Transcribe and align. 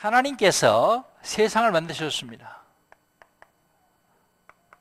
하나님께서 0.00 1.04
세상을 1.22 1.70
만드셨습니다. 1.72 2.58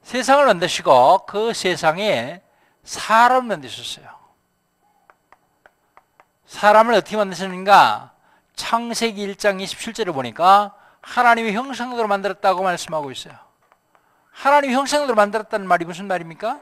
세상을 0.03 0.45
만드시고 0.45 1.25
그 1.25 1.53
세상에 1.53 2.41
사람을 2.83 3.47
만드셨어요. 3.47 4.07
사람을 6.45 6.93
어떻게 6.93 7.17
만드셨는가? 7.17 8.13
창세기 8.55 9.33
1장 9.33 9.61
27절을 9.61 10.13
보니까 10.13 10.75
하나님의 11.01 11.53
형상대로 11.53 12.07
만들었다고 12.07 12.63
말씀하고 12.63 13.11
있어요. 13.11 13.33
하나님의 14.31 14.75
형상대로 14.75 15.15
만들었다는 15.15 15.67
말이 15.67 15.83
무슨 15.83 16.05
말입니까? 16.05 16.61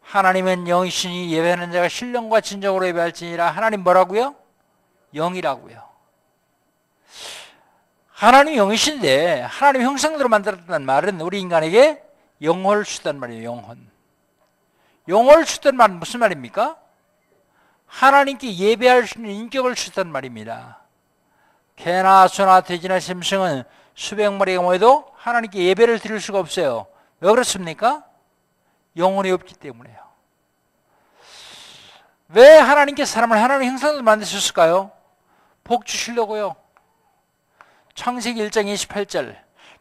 하나님은 0.00 0.66
영이시니 0.66 1.32
예배하는 1.32 1.70
자가 1.70 1.88
신령과 1.88 2.40
진정으로 2.40 2.86
예배할지니라 2.88 3.50
하나님 3.50 3.84
뭐라고요? 3.84 4.34
영이라고요. 5.14 5.91
하나님 8.22 8.54
영이신데 8.54 9.40
하나님 9.40 9.82
형상대로 9.82 10.28
만들었다는 10.28 10.86
말은 10.86 11.20
우리 11.22 11.40
인간에게 11.40 12.00
영혼을 12.40 12.84
주단 12.84 13.18
말이에요. 13.18 13.42
영혼. 13.42 13.90
영혼을 15.08 15.44
주단 15.44 15.74
말은 15.74 15.98
무슨 15.98 16.20
말입니까? 16.20 16.76
하나님께 17.88 18.56
예배할 18.56 19.08
수 19.08 19.18
있는 19.18 19.32
인격을 19.32 19.74
주단 19.74 20.06
말입니다. 20.06 20.78
개나 21.74 22.28
소나 22.28 22.60
돼지나 22.60 23.00
짐승은 23.00 23.64
수백 23.96 24.32
마리가 24.32 24.62
모여도 24.62 25.10
하나님께 25.16 25.58
예배를 25.58 25.98
드릴 25.98 26.20
수가 26.20 26.38
없어요. 26.38 26.86
왜 27.18 27.28
그렇습니까? 27.28 28.04
영혼이 28.96 29.32
없기 29.32 29.54
때문에요. 29.54 29.98
왜 32.28 32.56
하나님께 32.56 33.04
사람을 33.04 33.42
하나님 33.42 33.70
형상으로 33.70 34.04
만드셨을까요? 34.04 34.92
복 35.64 35.86
주시려고요. 35.86 36.61
창세기 37.94 38.48
1장 38.48 38.72
28절 38.72 39.36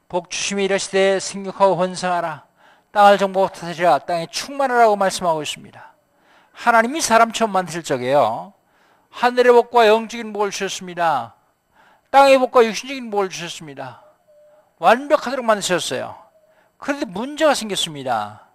복 0.09 0.29
주심이 0.29 0.65
이러시되 0.65 1.19
생육하고 1.19 1.77
번성하라 1.77 2.45
땅을 2.91 3.17
정복하고 3.17 3.53
타시라 3.53 3.99
땅에 3.99 4.27
충만하라고 4.29 4.97
말씀하고 4.97 5.41
있습니다. 5.41 5.93
하나님이 6.51 6.99
사람 6.99 7.31
처음 7.31 7.51
만드실 7.51 7.83
적에요. 7.83 8.53
하늘의 9.09 9.53
복과 9.53 9.87
영적인 9.87 10.33
복을 10.33 10.51
주셨습니다. 10.51 11.35
땅의 12.09 12.37
복과 12.39 12.65
육신적인 12.65 13.09
복을 13.09 13.29
주셨습니다. 13.29 14.03
완벽하도록 14.79 15.45
만드셨어요. 15.45 16.17
그런데 16.77 17.05
문제가 17.05 17.53
생겼습니다. 17.53 18.47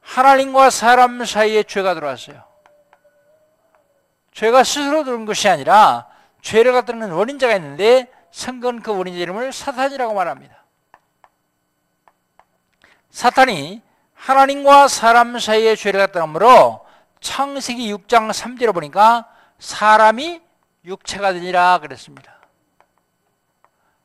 하나님과 0.00 0.70
사람 0.70 1.24
사이에 1.24 1.62
죄가 1.62 1.94
들어왔어요. 1.94 2.42
죄가 4.32 4.64
스스로 4.64 5.04
들은 5.04 5.24
것이 5.24 5.48
아니라 5.48 6.08
죄를 6.40 6.72
갖다는 6.72 7.12
원인자가 7.12 7.54
있는데 7.56 8.10
성경 8.32 8.80
그 8.80 8.96
원인자 8.96 9.20
이름을 9.20 9.52
사탄이라고 9.52 10.14
말합니다. 10.14 10.64
사탄이 13.10 13.82
하나님과 14.14 14.88
사람 14.88 15.38
사이에 15.38 15.76
죄를 15.76 16.00
갖다 16.00 16.20
놓으므로 16.20 16.84
창세기 17.20 17.94
6장 17.94 18.30
3절에 18.30 18.72
보니까 18.72 19.28
사람이 19.58 20.40
육체가 20.84 21.34
되니라 21.34 21.78
그랬습니다. 21.78 22.32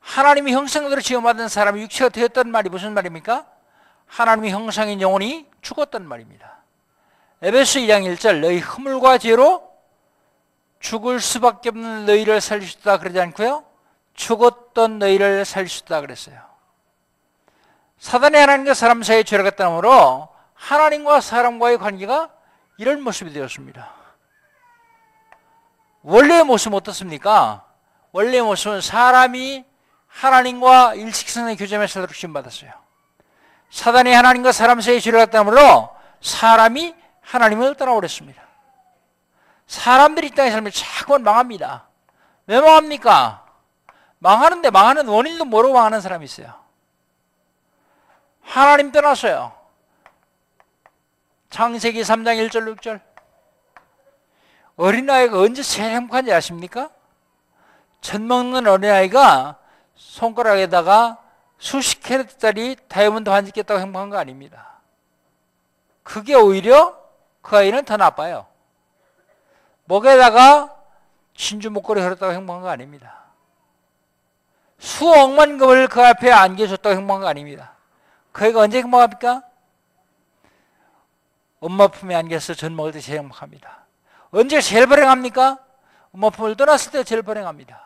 하나님의 0.01 0.53
형상대로 0.53 1.01
지어받은 1.01 1.47
사람이 1.47 1.81
육체가 1.83 2.09
되었던 2.09 2.51
말이 2.51 2.69
무슨 2.69 2.93
말입니까? 2.93 3.47
하나님의 4.07 4.51
형상인 4.51 5.01
영혼이 5.01 5.47
죽었단 5.61 6.05
말입니다. 6.05 6.57
에베소 7.41 7.79
2장 7.79 8.03
1절 8.15 8.41
너희 8.41 8.59
허물과 8.59 9.19
죄로 9.19 9.71
죽을 10.79 11.19
수밖에 11.19 11.69
없는 11.69 12.05
너희를 12.05 12.41
살리셨다 12.41 12.97
그러지 12.99 13.19
않고요. 13.19 13.66
죽었던 14.17 14.99
너희를 14.99 15.45
살리셨다 15.45 16.01
그랬어요. 16.01 16.41
사단이 17.99 18.35
하나님과 18.35 18.73
사람 18.73 19.01
사이에 19.01 19.23
죄를 19.23 19.45
갖다 19.45 19.65
놓으므로 19.65 20.27
하나님과 20.53 21.21
사람과의 21.21 21.77
관계가 21.77 22.29
이런 22.77 23.01
모습이 23.01 23.31
되었습니다. 23.31 23.89
원래의 26.01 26.43
모습은 26.43 26.77
어떻습니까? 26.77 27.65
원래의 28.11 28.41
모습은 28.41 28.81
사람이 28.81 29.65
하나님과 30.07 30.95
일식선의 30.95 31.55
교제에 31.55 31.87
살도록 31.87 32.15
지원받았어요. 32.15 32.71
사단이 33.69 34.13
하나님과 34.13 34.51
사람 34.51 34.81
사이에 34.81 34.99
죄를 34.99 35.19
갖다 35.19 35.43
놓으므로 35.43 35.89
사람이 36.21 36.95
하나님을 37.21 37.75
떠나버렸습니다. 37.75 38.41
사람들이 39.67 40.27
이 40.27 40.31
땅에 40.31 40.49
살면 40.49 40.71
자꾸 40.71 41.19
망합니다. 41.19 41.87
왜 42.47 42.61
망합니까? 42.61 43.46
망하는데 44.19 44.69
망하는 44.71 45.07
원인도 45.07 45.45
모르고 45.45 45.73
망하는 45.73 46.01
사람이 46.01 46.25
있어요. 46.25 46.53
하나님 48.41 48.91
떠났어요. 48.91 49.53
창세기 51.49 52.01
3장 52.01 52.49
1절 52.49 52.75
6절 52.75 53.01
어린아이가 54.75 55.39
언제 55.39 55.63
제일 55.63 55.91
행복한지 55.91 56.31
아십니까? 56.33 56.89
젖 58.01 58.21
먹는 58.21 58.67
어린아이가 58.67 59.57
손가락에다가 59.95 61.17
수십 61.57 62.01
캐럿짜리 62.01 62.75
다이아몬드 62.87 63.29
반지 63.29 63.51
꼈다고 63.51 63.79
행복한 63.79 64.09
거 64.09 64.17
아닙니다. 64.17 64.79
그게 66.03 66.35
오히려 66.35 66.97
그 67.41 67.57
아이는 67.57 67.85
더 67.85 67.97
나빠요. 67.97 68.45
목에다가 69.85 70.75
진주 71.33 71.71
목걸이 71.71 72.01
걸었다고 72.01 72.33
행복한 72.33 72.61
거 72.61 72.69
아닙니다. 72.69 73.26
수억만 74.79 75.57
금을 75.57 75.87
그 75.87 76.05
앞에 76.05 76.31
안겨줬다고 76.31 76.95
행복한 76.95 77.21
거 77.21 77.27
아닙니다. 77.27 77.73
그 78.31 78.45
애가 78.45 78.61
언제 78.61 78.77
행복합니까? 78.79 79.43
엄마 81.59 81.87
품에 81.87 82.13
안겨서 82.15 82.53
전 82.53 82.75
먹을 82.75 82.91
때 82.91 82.99
제일 82.99 83.19
행복합니다. 83.19 83.85
언제 84.31 84.61
제일 84.61 84.85
불행합니까? 84.85 85.57
엄마 86.13 86.29
품을 86.29 86.55
떠났을 86.55 86.91
때 86.91 87.03
제일 87.03 87.21
불행합니다. 87.23 87.83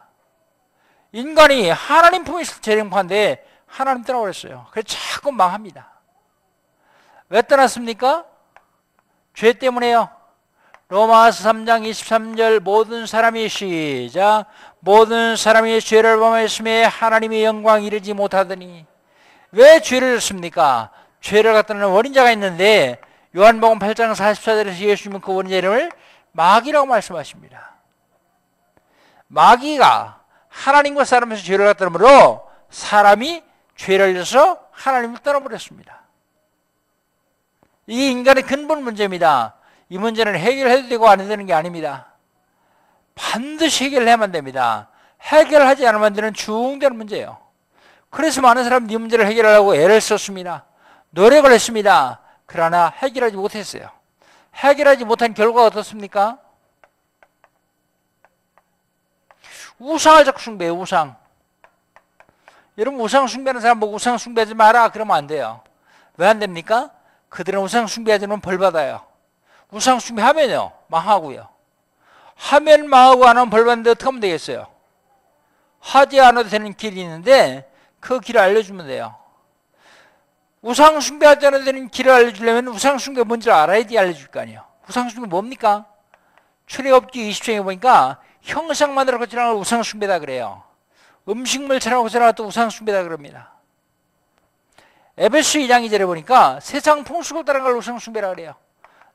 인간이 1.14 1.70
하나님 1.70 2.24
품에 2.24 2.42
있을 2.42 2.56
때 2.56 2.62
제일 2.62 2.80
행복한데 2.80 3.48
하나님 3.66 4.04
떠나버렸어요. 4.04 4.68
그래서 4.72 4.88
자꾸 4.88 5.32
망합니다. 5.32 5.90
왜 7.30 7.42
떠났습니까? 7.42 8.26
죄 9.34 9.54
때문에요. 9.54 10.10
로마서 10.92 11.50
3장 11.50 11.90
23절 11.90 12.60
모든 12.60 13.06
사람이 13.06 13.48
시작 13.48 14.44
모든 14.82 15.38
사람이 15.38 15.80
죄를 15.80 16.20
범했음에 16.20 16.84
하나님의 16.84 17.46
영광 17.46 17.86
이르지 17.86 18.12
못하더니 18.12 18.86
왜 19.54 19.80
죄를 19.80 20.16
졌습니까? 20.16 20.92
죄를 21.22 21.54
갖다는 21.54 21.86
원인자가 21.86 22.34
있는데 22.34 23.00
요한복음 23.34 23.80
8장 23.80 24.14
44절에서 24.14 24.80
예수님은 24.80 25.22
그 25.22 25.34
원인자 25.34 25.56
이름을 25.56 25.94
마귀라고 26.34 26.86
말씀하십니다. 26.88 27.76
마귀가 29.28 30.20
하나님과 30.50 31.06
사람에서 31.06 31.42
죄를 31.42 31.68
갖다므로 31.68 32.50
사람이 32.70 33.42
죄를 33.78 34.14
져서 34.16 34.60
하나님을 34.72 35.20
떠나버렸습니다. 35.20 36.02
이게 37.88 38.12
인간의 38.12 38.44
근본 38.44 38.84
문제입니다. 38.84 39.56
이 39.92 39.98
문제는 39.98 40.36
해결해도 40.36 40.88
되고 40.88 41.10
안 41.10 41.20
해도 41.20 41.28
되는 41.28 41.46
게 41.46 41.54
아닙니다. 41.54 42.14
반드시 43.14 43.84
해결해야만 43.84 44.32
됩니다. 44.32 44.88
해결하지 45.20 45.86
않으면 45.86 46.14
되는 46.14 46.34
중대한 46.34 46.96
문제예요. 46.96 47.38
그래서 48.10 48.40
많은 48.40 48.64
사람이 48.64 48.92
이 48.92 48.96
문제를 48.96 49.26
해결하려고 49.26 49.76
애를 49.76 50.00
썼습니다. 50.00 50.64
노력을 51.10 51.52
했습니다. 51.52 52.22
그러나 52.46 52.88
해결하지 52.88 53.36
못했어요. 53.36 53.90
해결하지 54.56 55.04
못한 55.04 55.34
결과가 55.34 55.66
어떻습니까? 55.66 56.38
우상을 59.78 60.24
자꾸 60.24 60.42
숭배해요, 60.42 60.74
우상. 60.80 61.18
여러분, 62.78 63.02
우상 63.02 63.28
숭배하는 63.28 63.60
사람 63.60 63.82
보고 63.82 63.96
우상 63.96 64.18
숭배하지 64.18 64.54
마라. 64.54 64.88
그러면 64.88 65.18
안 65.18 65.28
돼요. 65.28 65.62
왜 66.16 66.28
안 66.28 66.40
됩니까? 66.40 66.92
그들은 67.28 67.60
우상 67.60 67.88
숭배하지 67.88 68.24
않으면 68.24 68.40
벌 68.40 68.58
받아요. 68.58 69.11
우상 69.72 70.00
숭배하면요 70.00 70.72
망하고요. 70.88 71.48
하면 72.36 72.90
망하고 72.90 73.26
안 73.26 73.38
하면 73.38 73.50
벌 73.50 73.66
받는데 73.66 73.92
어떻게 73.92 74.06
하면 74.06 74.20
되겠어요? 74.20 74.68
하지 75.80 76.20
않아도 76.20 76.50
되는 76.50 76.74
길이 76.74 77.02
있는데 77.02 77.70
그 78.00 78.20
길을 78.20 78.40
알려주면 78.40 78.88
돼요. 78.88 79.16
우상 80.62 81.00
숭배하지 81.00 81.48
않아도 81.48 81.64
되는 81.64 81.90
길을 81.90 82.12
알려주려면 82.12 82.68
우상 82.68 82.98
숭배 83.00 83.24
뭔지 83.24 83.50
알아야 83.50 83.84
지 83.86 83.98
알려줄 83.98 84.28
거 84.28 84.42
아니에요. 84.42 84.64
우상 84.88 85.10
숭배 85.10 85.28
뭡니까? 85.28 85.86
출애굽기 86.68 87.32
20장에 87.32 87.64
보니까 87.64 88.20
형상만으로 88.42 89.20
거치는 89.20 89.54
우상 89.56 89.82
숭배다 89.84 90.20
그래요. 90.20 90.64
음식물처럼 91.28 92.04
거치는 92.04 92.34
또 92.34 92.46
우상 92.46 92.70
숭배다 92.70 93.04
그럽니다. 93.04 93.54
에베소 95.18 95.60
2장 95.60 95.88
2절에 95.88 96.06
보니까 96.06 96.60
세상 96.60 97.04
풍속을 97.04 97.46
따른 97.46 97.64
걸 97.64 97.76
우상 97.76 98.00
숭배라 98.00 98.30
그래요. 98.30 98.56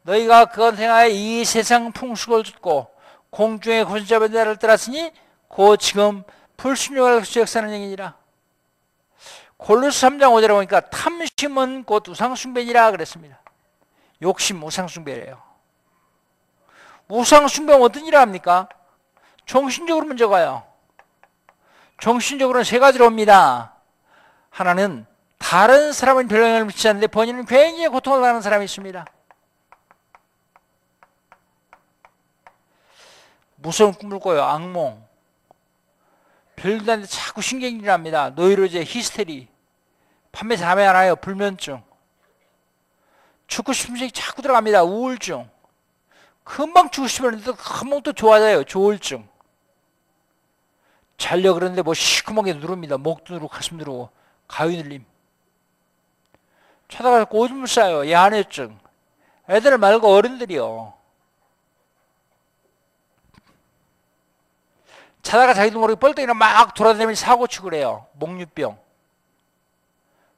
너희가 0.06 0.46
그건 0.46 0.76
생하여 0.76 1.08
이 1.08 1.44
세상 1.44 1.90
풍속을 1.90 2.44
듣고 2.44 2.88
공중의 3.30 3.84
권세자의 3.84 4.32
자를 4.32 4.56
따랐으니 4.56 5.12
곧 5.48 5.78
지금 5.78 6.22
불순종할 6.56 7.18
것이 7.18 7.40
역사는 7.40 7.68
영이니라. 7.68 8.14
골로스 9.56 10.06
3장 10.06 10.30
5절에 10.32 10.48
보니까 10.48 10.80
탐심은 10.80 11.84
곧 11.84 12.08
우상숭배니라 12.08 12.92
그랬습니다. 12.92 13.40
욕심 14.22 14.62
우상숭배래요. 14.62 15.42
우상숭배는 17.08 17.82
어떤 17.82 18.04
일을 18.06 18.18
합니까? 18.18 18.68
정신적으로 19.44 20.06
먼저 20.06 20.28
가요. 20.28 20.62
정신적으로는 22.00 22.64
세 22.64 22.78
가지로 22.78 23.06
옵니다. 23.06 23.74
하나는 24.50 25.06
다른 25.38 25.92
사람은 25.92 26.28
별 26.28 26.42
영향을 26.42 26.66
미치지 26.66 26.88
않는데 26.88 27.06
본인은 27.08 27.46
굉장히 27.46 27.88
고통을 27.88 28.20
받는 28.20 28.40
사람이 28.40 28.64
있습니다. 28.64 29.04
무서운 33.56 33.92
꿈을 33.92 34.20
꿔요. 34.20 34.42
악몽. 34.42 35.04
별도 36.54 36.92
안 36.92 37.04
자꾸 37.04 37.42
신경질이 37.42 37.86
납니다. 37.86 38.30
노이로제, 38.30 38.84
히스테리. 38.84 39.48
밤에 40.32 40.56
잠이 40.56 40.82
안 40.82 40.94
와요. 40.94 41.16
불면증. 41.16 41.82
죽고 43.46 43.72
싶은 43.72 43.96
생각이 43.96 44.12
자꾸 44.12 44.42
들어갑니다. 44.42 44.84
우울증. 44.84 45.48
금방 46.44 46.90
죽고 46.90 47.08
싶었는데 47.08 47.52
금방 47.52 48.02
또 48.02 48.12
좋아져요. 48.12 48.64
조울증. 48.64 49.28
잘려 51.18 51.54
그러는데 51.54 51.82
뭐 51.82 51.94
시커멓게 51.94 52.54
누릅니다. 52.54 52.98
목도 52.98 53.34
누르고 53.34 53.48
가슴 53.48 53.78
누르고 53.78 54.10
가위 54.46 54.76
눌림. 54.76 55.04
찾아가서 56.88 57.26
오줌을 57.30 57.66
싸요. 57.66 58.10
야한해증. 58.10 58.78
애들 59.48 59.78
말고 59.78 60.08
어른들이요. 60.08 60.95
자다가 65.26 65.54
자기도 65.54 65.80
모르게 65.80 65.98
뻘떡이나 65.98 66.34
막 66.34 66.72
돌아다니면서 66.74 67.20
사고치고 67.20 67.64
그래요. 67.64 68.06
목류병. 68.12 68.78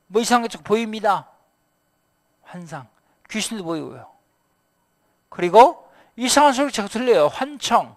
뭐 0.06 0.22
이상한 0.22 0.48
게 0.48 0.56
보입니다. 0.56 1.28
환상. 2.42 2.88
귀신도 3.28 3.64
보이고요. 3.64 4.10
그리고 5.28 5.86
이상한 6.16 6.54
소리 6.54 6.72
자꾸 6.72 6.88
들려요. 6.88 7.28
환청. 7.28 7.96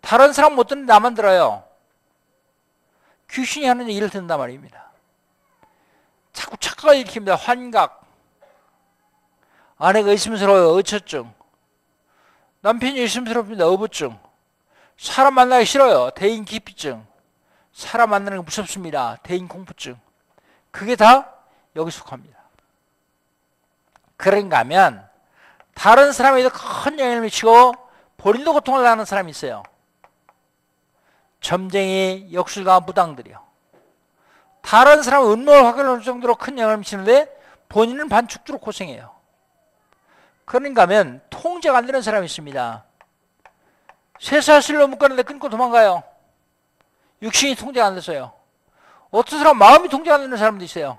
다른 0.00 0.32
사람 0.32 0.56
못 0.56 0.66
듣는데 0.66 0.92
나만 0.92 1.14
들어요. 1.14 1.62
귀신이 3.30 3.64
하는 3.64 3.88
얘기를 3.88 4.10
듣는단 4.10 4.36
말입니다. 4.36 4.90
자꾸 6.32 6.56
착각을 6.56 7.04
일으킵니다. 7.04 7.38
환각. 7.38 8.04
아내가 9.78 10.10
의심스러워요. 10.10 10.70
의처증. 10.70 11.32
남편이 12.62 12.98
의심스럽습니다. 12.98 13.68
어부증. 13.68 14.23
사람 14.96 15.34
만나기 15.34 15.64
싫어요. 15.64 16.10
대인 16.10 16.44
기피증. 16.44 17.04
사람 17.72 18.10
만나는 18.10 18.38
게 18.38 18.44
무섭습니다. 18.44 19.18
대인 19.22 19.48
공포증. 19.48 19.98
그게 20.70 20.96
다 20.96 21.34
여기 21.76 21.90
속합니다. 21.90 22.38
그런가 24.16 24.58
하면 24.58 25.06
다른 25.74 26.12
사람에게 26.12 26.48
큰 26.48 26.98
영향을 26.98 27.22
미치고 27.22 27.74
본인도 28.16 28.52
고통을 28.52 28.82
당하는 28.82 29.04
사람이 29.04 29.30
있어요. 29.30 29.62
점쟁이, 31.40 32.30
역술가, 32.32 32.80
무당들이요. 32.80 33.38
다른 34.62 35.02
사람은 35.02 35.30
음모를 35.30 35.66
확인할 35.66 36.00
정도로 36.02 36.36
큰 36.36 36.56
영향을 36.56 36.78
미치는데 36.78 37.28
본인은 37.68 38.08
반죽주로 38.08 38.58
고생해요. 38.58 39.14
그런가 40.46 40.82
하면 40.82 41.20
통제가 41.28 41.76
안 41.76 41.86
되는 41.86 42.00
사람이 42.00 42.26
있습니다. 42.26 42.84
쇠사슬로 44.20 44.88
묶었는데 44.88 45.22
끊고 45.22 45.48
도망가요. 45.48 46.02
육신이 47.22 47.54
통제가 47.54 47.86
안 47.86 47.94
됐어요. 47.94 48.32
어떤 49.10 49.38
사람 49.38 49.58
마음이 49.58 49.88
통제가 49.88 50.16
안 50.16 50.22
되는 50.22 50.36
사람도 50.36 50.64
있어요. 50.64 50.98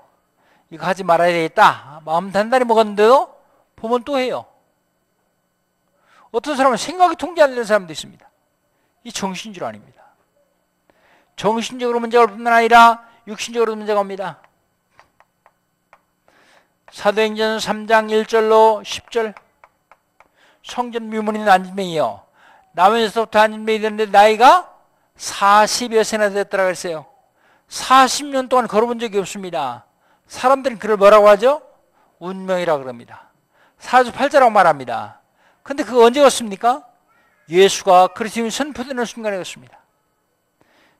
이거 0.70 0.86
하지 0.86 1.04
말아야 1.04 1.32
되겠다. 1.32 2.00
마음 2.04 2.32
단단히 2.32 2.64
먹었는데도 2.64 3.36
보면 3.76 4.04
또 4.04 4.18
해요. 4.18 4.46
어떤 6.32 6.56
사람은 6.56 6.76
생각이 6.76 7.16
통제 7.16 7.42
안 7.42 7.50
되는 7.50 7.64
사람도 7.64 7.92
있습니다. 7.92 8.28
이 9.04 9.12
정신질환입니다. 9.12 10.02
정신적으로 11.36 12.00
문제가 12.00 12.22
올 12.24 12.28
뿐만 12.28 12.52
아니라 12.52 13.06
육신적으로 13.26 13.76
문제가 13.76 14.00
옵니다. 14.00 14.40
사도행전 16.90 17.58
3장 17.58 18.24
1절로 18.24 18.82
10절 18.82 19.34
성전 20.64 21.08
미문인 21.08 21.48
안진뱅이요. 21.48 22.25
남에서부터 22.76 23.38
안진뱅이 23.38 23.80
됐는데 23.80 24.06
나이가 24.12 24.70
40여 25.16 26.04
세나 26.04 26.28
됐더라 26.28 26.64
그랬어요. 26.64 27.06
40년 27.70 28.50
동안 28.50 28.68
걸어본 28.68 28.98
적이 28.98 29.18
없습니다. 29.20 29.86
사람들은 30.26 30.78
그를 30.78 30.98
뭐라고 30.98 31.26
하죠? 31.30 31.62
운명이라 32.18 32.76
그럽니다. 32.76 33.30
48자라고 33.80 34.52
말합니다. 34.52 35.20
근데 35.62 35.84
그거 35.84 36.04
언제 36.04 36.20
였습니까? 36.24 36.84
예수가 37.48 38.08
그리스도인 38.08 38.50
선포되는 38.50 39.04
순간에 39.06 39.38
였습니다. 39.38 39.78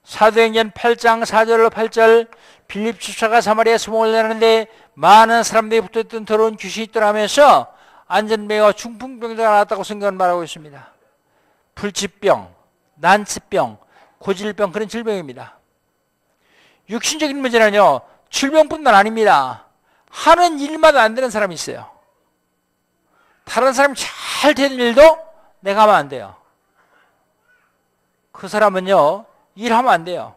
사도행전 0.02 0.70
8장 0.70 1.24
4절로 1.24 1.70
8절 1.70 2.28
빌립 2.68 3.00
주차가 3.00 3.42
사마리아 3.42 3.76
소목을 3.76 4.12
내는데 4.12 4.66
많은 4.94 5.42
사람들이 5.42 5.82
붙어있던 5.82 6.24
더러운 6.24 6.56
귀신이 6.56 6.86
있더라면서 6.86 7.66
안전병과 8.06 8.72
중풍병자가 8.72 9.50
나왔다고 9.50 9.82
성경은 9.82 10.16
말하고 10.16 10.42
있습니다. 10.42 10.95
불치병, 11.76 12.52
난치병, 12.96 13.78
고질병 14.18 14.72
그런 14.72 14.88
질병입니다. 14.88 15.58
육신적인 16.88 17.38
문제는요 17.38 18.00
질병뿐만 18.30 18.94
아닙니다. 18.94 19.66
하는 20.10 20.58
일마다 20.58 21.02
안 21.02 21.14
되는 21.14 21.30
사람이 21.30 21.54
있어요. 21.54 21.88
다른 23.44 23.72
사람이 23.72 23.94
잘 23.96 24.54
되는 24.54 24.76
일도 24.76 25.00
내가 25.60 25.82
하면 25.82 25.94
안 25.94 26.08
돼요. 26.08 26.34
그 28.32 28.48
사람은요 28.48 29.26
일하면 29.54 29.92
안 29.92 30.04
돼요. 30.04 30.34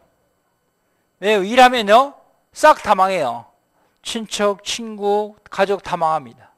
왜요? 1.18 1.42
일하면요 1.42 2.14
싹 2.52 2.82
다 2.82 2.94
망해요. 2.94 3.46
친척, 4.02 4.64
친구, 4.64 5.36
가족 5.50 5.82
다 5.82 5.96
망합니다. 5.96 6.50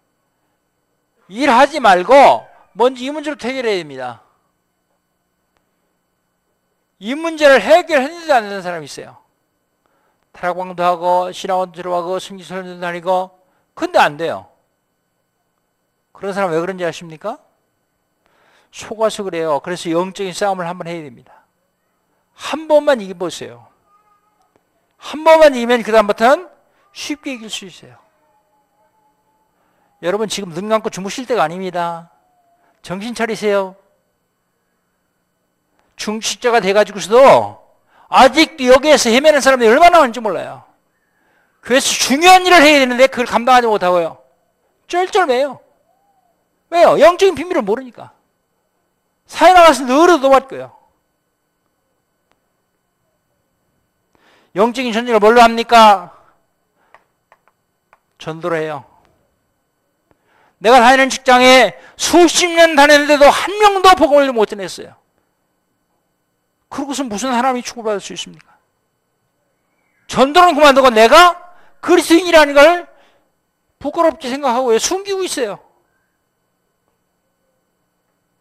일하지 1.29 1.81
말고 1.81 2.47
먼저 2.73 3.03
이 3.03 3.11
문제를 3.11 3.39
해결해야 3.41 3.77
됩니다. 3.77 4.23
이 7.05 7.17
문제를 7.17 7.61
안 8.33 8.45
되는 8.45 8.63
사람이 8.63 8.85
있어요. 8.85 9.17
타락방도 10.31 10.85
하고 10.85 11.33
신학원 11.33 11.73
들어가고 11.73 12.21
승기설도 12.21 12.79
다니고 12.79 13.41
근데 13.75 13.99
안 13.99 14.17
돼요. 14.17 14.47
그런 16.13 16.33
사람 16.33 16.53
왜 16.53 16.61
그런지 16.61 16.85
아십니까? 16.85 17.39
속아서 18.71 19.25
그래요. 19.25 19.59
그래서 19.65 19.91
영적인 19.91 20.33
싸움을 20.33 20.69
한번 20.69 20.87
해야 20.87 21.03
됩니다. 21.03 21.43
한 22.35 22.69
번만 22.69 23.01
이겨보세요. 23.01 23.67
한 24.97 25.25
번만 25.25 25.57
이기면 25.57 25.83
그 25.83 25.91
다음부터는 25.91 26.49
쉽게 26.93 27.33
이길 27.33 27.51
수 27.51 27.65
있어요. 27.65 27.97
여러분 30.03 30.29
지금 30.29 30.55
눈 30.55 30.69
감고 30.69 30.89
주무실 30.91 31.27
때가 31.27 31.43
아닙니다. 31.43 32.13
정신 32.81 33.13
차리세요. 33.13 33.75
중식자가 35.97 36.61
돼가지고서도 36.61 37.63
아직도 38.09 38.67
여기에서 38.67 39.11
헤매는 39.11 39.41
사람들이 39.41 39.71
얼마나 39.71 39.99
많은지 39.99 40.21
몰라요. 40.21 40.65
그래서 41.61 41.89
중요한 41.89 42.45
일을 42.45 42.63
해야 42.63 42.79
되는데 42.81 43.07
그걸 43.07 43.27
감당하지 43.27 43.67
못하고요. 43.69 44.19
쩔쩔매요. 44.89 45.61
왜요? 46.71 47.01
영적인 47.01 47.35
비밀을 47.35 47.63
모르니까. 47.63 48.13
사회 49.27 49.53
나가서 49.53 49.85
늘 49.87 50.11
얻어맞고요. 50.11 50.77
영적인 54.55 54.93
전쟁을 54.93 55.21
뭘로 55.21 55.41
합니까? 55.41 56.19
전도를 58.19 58.59
해요. 58.59 58.85
내가 60.59 60.81
다니는 60.81 61.11
직장에 61.11 61.75
수십 61.97 62.49
년 62.49 62.77
다녔는데도 62.77 63.25
한 63.25 63.59
명도 63.59 63.91
복음을 63.97 64.33
못 64.33 64.47
전했어요. 64.47 64.95
그러고서 66.73 67.05
무슨 67.05 67.33
하나님이 67.33 67.63
축복받을 67.63 68.01
수 68.01 68.15
있습니까? 68.15 68.57
전도는 70.07 70.55
그만두고 70.55 70.89
내가 70.89 71.55
그리스도인이라는 71.81 72.55
걸 72.55 72.89
부끄럽게 73.79 74.31
생각하고 74.31 74.79
숨기고 74.79 75.23
있어요. 75.23 75.59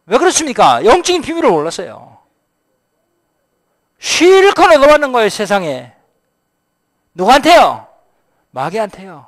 왜 0.05 0.17
그렇습니까? 0.17 0.83
영적인 0.85 1.21
비밀을 1.21 1.50
몰랐어요. 1.50 2.19
실컷 4.00 4.71
얻어맞는 4.71 5.11
거예요, 5.11 5.29
세상에. 5.29 5.93
누구한테요? 7.13 7.88
마귀한테요. 8.51 9.27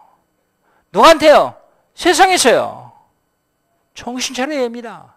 누구한테요? 0.93 1.57
세상에서요. 1.93 2.93
정신 3.93 4.33
차려야 4.33 4.61
됩니다. 4.61 5.12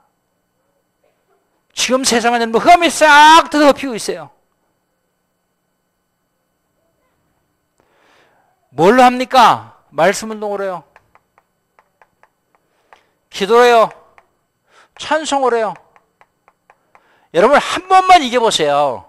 지금 1.77 2.03
세상에는 2.03 2.51
뭐 2.51 2.61
흑암이 2.61 2.91
싹 2.91 3.51
들어덮이고 3.51 3.95
있어요. 3.95 4.31
뭘로 8.71 9.03
합니까? 9.03 9.79
말씀 9.91 10.31
운동으로 10.31 10.67
요 10.67 10.85
기도로 13.31 13.69
요 13.69 13.91
찬송으로 14.99 15.61
요 15.61 15.75
여러분 17.35 17.59
한 17.59 17.87
번만 17.89 18.23
이겨보세요. 18.23 19.09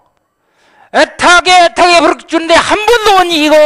애타게 0.94 1.64
애타게 1.64 2.00
부르주는데 2.00 2.54
한 2.54 2.86
번도 2.86 3.18
못 3.18 3.24
이기고 3.24 3.56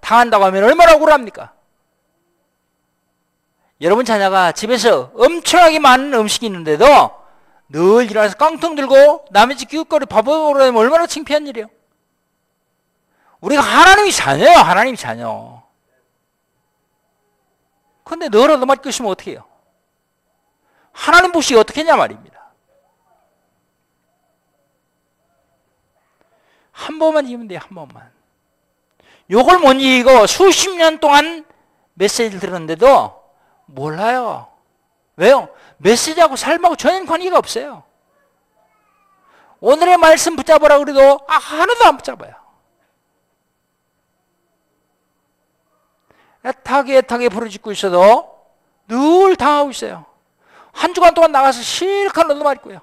당한다고 0.00 0.44
하면 0.46 0.64
얼마나 0.64 0.94
억울합니까? 0.94 1.52
여러분 3.82 4.06
자녀가 4.06 4.52
집에서 4.52 5.12
엄청나게 5.14 5.78
많은 5.78 6.14
음식이 6.14 6.46
있는데도 6.46 7.15
늘 7.68 8.08
일어나서 8.10 8.36
깡통 8.36 8.74
들고 8.74 9.26
남의 9.30 9.56
집 9.56 9.68
기웃거리 9.68 10.06
밥 10.06 10.24
먹으러 10.24 10.60
다니면 10.60 10.80
얼마나 10.80 11.06
창피한 11.06 11.46
일이에요. 11.46 11.68
우리가 13.40 13.62
하나님이 13.62 14.12
자녀예요. 14.12 14.58
하나님이 14.58 14.96
자녀. 14.96 15.62
근데 18.04 18.28
늘 18.28 18.50
얻어맞고 18.50 18.88
있으면 18.88 19.10
어떻게 19.10 19.32
해요? 19.32 19.44
하나님 20.92 21.32
보시 21.32 21.56
어떻게 21.56 21.80
했냐 21.80 21.96
말입니다. 21.96 22.36
한 26.70 26.98
번만 26.98 27.26
이기면 27.26 27.48
돼요. 27.48 27.58
한 27.62 27.74
번만. 27.74 28.12
요걸 29.30 29.58
못 29.58 29.72
이기고 29.72 30.26
수십 30.26 30.70
년 30.76 31.00
동안 31.00 31.44
메시지를 31.94 32.38
들었는데도 32.38 33.24
몰라요. 33.66 34.55
왜요? 35.16 35.48
메시지하고 35.78 36.36
삶하고 36.36 36.76
전혀 36.76 37.04
관계가 37.04 37.38
없어요. 37.38 37.82
오늘의 39.60 39.96
말씀 39.96 40.36
붙잡으라 40.36 40.78
그래도 40.78 41.20
아, 41.26 41.36
하나도 41.36 41.84
안 41.84 41.96
붙잡아요. 41.96 42.34
애타게 46.44 46.98
애타게 46.98 47.28
부르짖고 47.28 47.72
있어도 47.72 48.46
늘 48.86 49.34
당하고 49.36 49.70
있어요. 49.70 50.06
한 50.72 50.94
주간 50.94 51.14
동안 51.14 51.32
나가서 51.32 51.62
실컷 51.62 52.30
얻어맞 52.30 52.62
고요. 52.62 52.80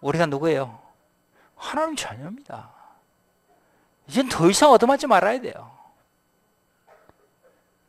우리가 0.00 0.26
누구예요? 0.26 0.80
하나님 1.56 1.94
자녀입니다. 1.96 2.70
이젠 4.06 4.28
더 4.28 4.48
이상 4.48 4.70
얻어맞지 4.70 5.06
말아야 5.06 5.40
돼요. 5.40 5.79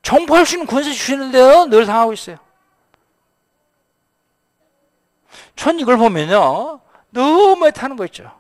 정포할 0.02 0.46
수 0.46 0.56
있는 0.56 0.68
권세 0.68 0.92
주시는데요. 0.92 1.66
늘 1.66 1.86
당하고 1.86 2.14
있어요. 2.14 2.38
전 5.56 5.80
이걸 5.80 5.98
보면요. 5.98 6.82
너무 7.12 7.68
애타는 7.68 7.98
거 7.98 8.06
있죠. 8.06 8.32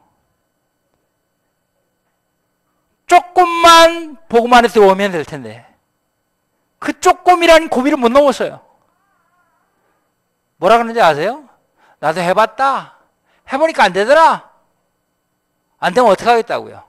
조금만 3.05 4.17
보고만 4.29 4.63
해 4.63 4.69
들어오면 4.69 5.11
될 5.11 5.25
텐데. 5.25 5.67
그 6.79 6.99
조금이라는 6.99 7.69
고비를 7.69 7.97
못 7.97 8.09
넘었어요. 8.09 8.65
뭐라 10.57 10.77
그러는지 10.77 11.01
아세요? 11.01 11.47
나도 11.99 12.21
해봤다. 12.21 12.97
해보니까 13.51 13.83
안 13.83 13.93
되더라. 13.93 14.49
안 15.77 15.93
되면 15.93 16.09
어떻게 16.09 16.29
하겠다고요? 16.29 16.83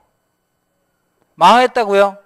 망하겠다고요? 1.34 2.18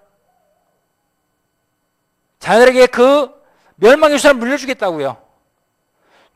자녀들에게 2.46 2.86
그 2.86 3.28
멸망의 3.74 4.20
수를 4.20 4.36
물려주겠다고요? 4.36 5.20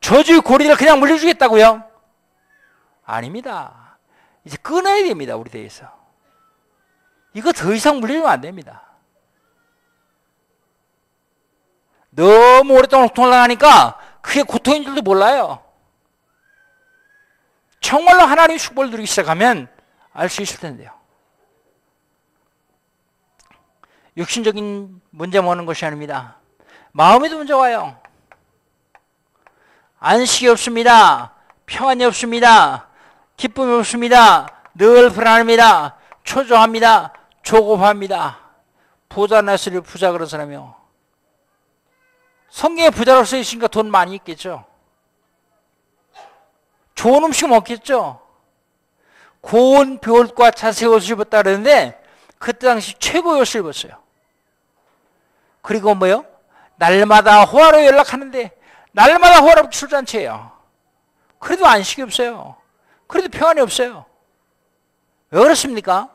저주의 0.01 0.41
고리를 0.41 0.75
그냥 0.75 0.99
물려주겠다고요? 0.99 1.85
아닙니다. 3.05 3.97
이제 4.45 4.57
끊어야 4.61 5.05
됩니다. 5.05 5.37
우리 5.37 5.51
대에서. 5.51 5.87
이거 7.33 7.53
더 7.53 7.73
이상 7.73 8.01
물려주면 8.01 8.29
안 8.29 8.41
됩니다. 8.41 8.83
너무 12.11 12.75
오랫동안 12.75 13.07
고통을 13.07 13.31
당하니까 13.31 14.01
그게 14.21 14.43
고통인 14.43 14.83
줄도 14.83 15.03
몰라요. 15.03 15.65
정말로 17.81 18.23
하나님의 18.23 18.59
축복을 18.59 18.91
누리기 18.91 19.07
시작하면 19.07 19.69
알 20.13 20.29
수 20.29 20.43
있을 20.43 20.59
텐데요. 20.59 21.00
육신적인 24.21 25.01
문제 25.11 25.41
모는 25.41 25.65
것이 25.65 25.85
아닙니다. 25.87 26.37
마음에도 26.93 27.39
문제가 27.39 27.59
와요. 27.59 27.97
안식이 29.99 30.47
없습니다. 30.49 31.33
평안이 31.65 32.05
없습니다. 32.05 32.89
기쁨이 33.39 33.73
없습니다. 33.79 34.47
늘 34.75 35.09
불안합니다. 35.09 35.97
초조합니다. 36.23 37.15
조급합니다. 37.43 38.39
부자 39.09 39.41
나스를 39.41 39.81
부자 39.81 40.13
그런 40.13 40.29
사람이요. 40.29 40.75
성경에 42.51 42.91
부자로 42.91 43.25
써 43.25 43.39
있으니까 43.39 43.69
돈 43.69 43.91
많이 43.91 44.15
있겠죠. 44.17 44.67
좋은 46.95 47.25
음식 47.25 47.49
먹겠죠. 47.49 48.21
고운 49.41 49.99
벼옷과 49.99 50.51
자세 50.51 50.85
옷을 50.85 51.13
입었다 51.13 51.43
그러는데 51.43 52.03
그때 52.39 52.67
당시 52.67 52.95
최고의 52.99 53.41
옷을 53.41 53.61
입었어요. 53.61 54.00
그리고 55.63 55.95
뭐요? 55.95 56.25
날마다 56.77 57.45
호화로 57.45 57.85
연락하는데 57.85 58.51
날마다 58.93 59.41
호화로 59.41 59.71
출잔치예요. 59.71 60.51
그래도 61.39 61.67
안식이 61.67 62.03
없어요. 62.03 62.57
그래도 63.07 63.29
평안이 63.29 63.61
없어요. 63.61 64.07
왜 65.31 65.41
그렇습니까? 65.43 66.09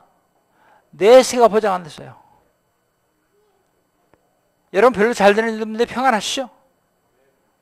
내세가 0.91 1.47
보장 1.47 1.73
안 1.73 1.83
됐어요. 1.83 2.15
여러분 4.73 4.97
별로 4.97 5.13
잘 5.13 5.35
되는 5.35 5.55
일인데 5.55 5.85
평안하시죠? 5.85 6.49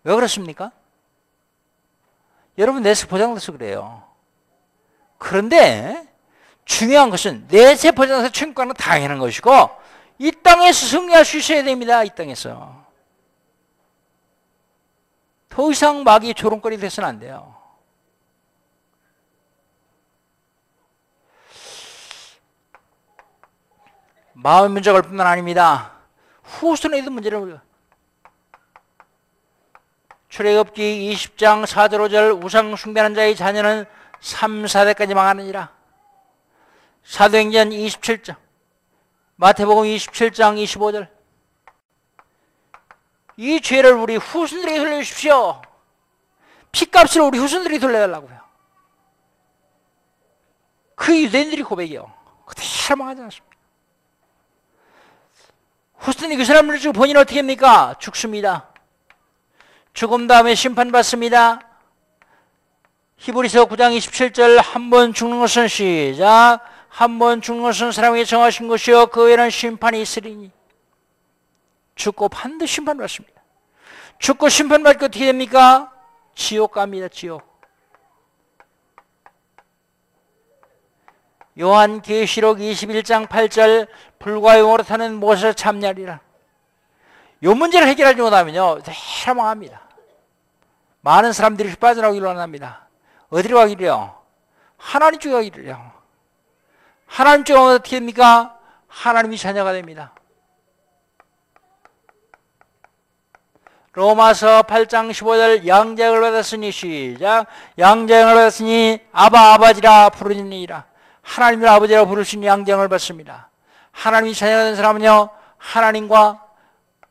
왜 0.04 0.16
그렇습니까? 0.16 0.72
여러분 2.58 2.84
내세 2.84 3.08
보장돼서 3.08 3.52
그래요. 3.52 4.04
그런데 5.18 6.08
중요한 6.66 7.10
것은 7.10 7.48
내세 7.50 7.92
보장돼서 7.92 8.32
천국가는 8.32 8.74
당연한 8.74 9.20
것이고 9.20 9.52
이 10.17 10.32
땅에서 10.32 10.86
승리할 10.86 11.25
수 11.25 11.38
있어야 11.38 11.63
됩니다. 11.63 12.03
이 12.03 12.10
땅에서. 12.10 12.84
더 15.50 15.72
이상 15.72 16.03
마귀 16.03 16.34
조롱거리 16.34 16.77
돼서는 16.77 17.10
안 17.10 17.20
돼요. 17.20 17.55
마음 24.34 24.74
문제가 24.74 25.01
뿐만 25.01 25.27
아닙니다. 25.27 25.91
후손에도 26.43 27.12
문제를 27.12 27.60
출애굽기 30.29 31.13
20장 31.13 31.65
4절 31.65 32.10
5절 32.10 32.43
우상 32.43 32.75
숭배하는 32.75 33.15
자의 33.15 33.36
자녀는 33.36 33.86
3, 34.20 34.63
4대까지 34.65 35.13
망하느니라. 35.13 35.72
사도행전 37.03 37.70
27장 37.70 38.36
마태복음 39.36 39.84
27장 39.84 40.63
25절 40.63 41.10
이 43.38 43.60
죄를 43.62 43.94
우리 43.94 44.16
후손들에게 44.16 44.78
돌려주십시오. 44.78 45.62
피값을 46.72 47.22
우리 47.22 47.40
후손들이 47.40 47.80
돌려달라고요. 47.80 48.40
그 50.96 51.20
유대인들이 51.20 51.63
고백이요. 51.63 52.12
그대로 52.46 52.96
망하지 52.98 53.22
않습니다. 53.24 53.58
후손이 55.98 56.36
그 56.36 56.46
사람을 56.46 56.78
주고 56.80 56.94
본인 56.94 57.18
어떻게 57.18 57.40
합니까? 57.40 57.96
죽습니다. 58.00 58.68
죽음 59.94 60.28
다음에 60.28 60.54
심판받습니다. 60.54 61.60
히브리서 63.18 63.66
9장 63.66 63.98
27절 63.98 64.62
한 64.62 64.90
번 64.90 65.13
죽는 65.13 65.40
것은 65.40 65.68
시작 65.68 66.60
한 66.94 67.18
번 67.18 67.42
죽는 67.42 67.64
것은 67.64 67.92
사람에게 67.92 68.24
정하신 68.24 68.68
것이요 68.68 69.08
그 69.08 69.26
외에는 69.26 69.50
심판이 69.50 70.00
있으리니 70.00 70.52
죽고 71.96 72.30
반드시 72.30 72.76
심판받습니다. 72.76 73.42
죽고 74.20 74.48
심판받고 74.48 75.06
어떻게 75.06 75.26
됩니까? 75.26 75.92
지옥 76.36 76.74
갑니다. 76.74 77.08
지옥. 77.08 77.42
요한 81.60 82.04
계시록 82.04 82.60
21장 82.60 83.28
8절 83.28 83.88
불과 84.20 84.60
용으로 84.60 84.84
타는 84.84 85.16
모세 85.16 85.54
참냐리라. 85.54 86.20
요 87.44 87.56
문제를 87.56 87.88
해결하지 87.88 88.22
못하면요 88.22 88.82
해망합니다. 89.26 89.82
많은 91.02 91.34
사람들이 91.34 91.76
빠져나오기로 91.76 92.28
원합니다. 92.28 92.88
어디로 93.30 93.58
가기로요? 93.58 94.16
하나님 94.78 95.20
쪽에 95.20 95.34
가기로요. 95.34 96.02
하나님 97.13 97.43
쪽에 97.43 97.60
어떻게 97.60 97.98
됩니까? 97.98 98.58
하나님이 98.88 99.38
자녀가 99.38 99.72
됩니다. 99.72 100.15
로마서 103.91 104.63
8장 104.63 105.12
15절 105.12 105.67
양자을 105.67 106.20
받았으니 106.22 106.72
시작 106.72 107.46
양자을 107.77 108.34
받았으니 108.34 109.00
아바 109.12 109.53
아바지라 109.53 110.10
부르니라 110.10 110.86
하나님을 111.22 111.67
아버지라 111.67 112.05
부르시니 112.05 112.48
양장을 112.48 112.88
받습니다. 112.88 113.51
하나님이 113.91 114.34
자녀가 114.34 114.63
된 114.63 114.75
사람은요, 114.75 115.29
하나님과 115.60 116.43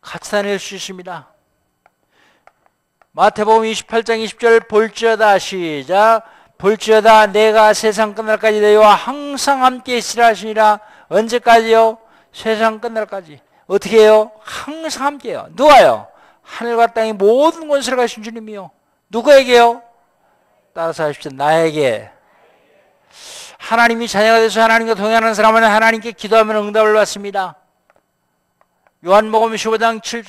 같이 0.01 0.33
다닐 0.33 0.59
수 0.59 0.75
있습니다. 0.75 1.29
마태복음 3.13 3.63
28장 3.63 4.25
20절 4.25 4.67
볼지어다 4.67 5.39
시작 5.39 6.25
볼지어다 6.63 7.27
내가 7.27 7.75
세상 7.75 8.15
끝날까지 8.15 8.61
너희와 8.61 8.95
항상 8.95 9.65
함께 9.65 9.97
있으라 9.99 10.29
하시니라 10.29 10.79
언제까지요? 11.09 11.99
세상 12.33 12.79
끝날까지 12.79 13.41
어떻게 13.67 13.99
해요? 13.99 14.31
항상 14.39 15.07
함께요 15.07 15.49
누가요? 15.51 16.07
하늘과 16.43 16.89
땅의 16.89 17.15
모든 17.15 17.67
권세를 17.67 17.99
가신 17.99 18.23
주님이요 18.23 18.71
누구에게요? 19.09 19.83
따라서 20.73 21.03
하십시오 21.03 21.33
나에게 21.35 22.09
하나님이 23.59 24.07
자녀가 24.07 24.39
돼서 24.39 24.63
하나님과 24.63 24.95
동행하는 24.95 25.35
사람은 25.35 25.65
하나님께 25.65 26.13
기도하면 26.13 26.57
응답을 26.69 26.95
받습니다 26.95 27.57
요한복음 29.05 29.53
15장 29.55 30.01
7, 30.01 30.23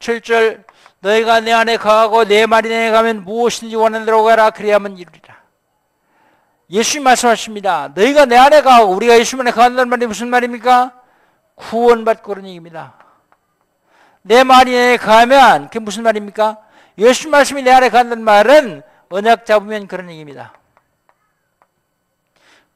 7절 0.00 0.64
너희가 0.98 1.38
내 1.40 1.52
안에 1.52 1.76
거하고 1.76 2.24
내 2.24 2.44
말이 2.46 2.68
내에 2.68 2.90
가면 2.90 3.22
무엇인지 3.22 3.76
원하는 3.76 4.04
대로 4.04 4.24
가라 4.24 4.50
이루리라 4.58 5.23
예수님 6.70 7.04
말씀하십니다 7.04 7.92
너희가 7.94 8.24
내 8.24 8.36
안에 8.36 8.62
거하고 8.62 8.92
우리가 8.92 9.18
예수님 9.18 9.42
안에 9.42 9.50
거한다는 9.52 9.88
말이 9.88 10.06
무슨 10.06 10.28
말입니까? 10.28 10.92
구원받고 11.56 12.22
그런 12.22 12.46
얘기입니다 12.46 12.94
내 14.22 14.42
말이 14.44 14.70
내에 14.72 14.96
거하면 14.96 15.66
그게 15.66 15.78
무슨 15.78 16.02
말입니까? 16.02 16.58
예수님 16.96 17.30
말씀이 17.32 17.62
내 17.62 17.70
안에 17.70 17.90
거한다는 17.90 18.24
말은 18.24 18.82
언약 19.10 19.46
잡으면 19.46 19.86
그런 19.86 20.10
얘기입니다 20.10 20.54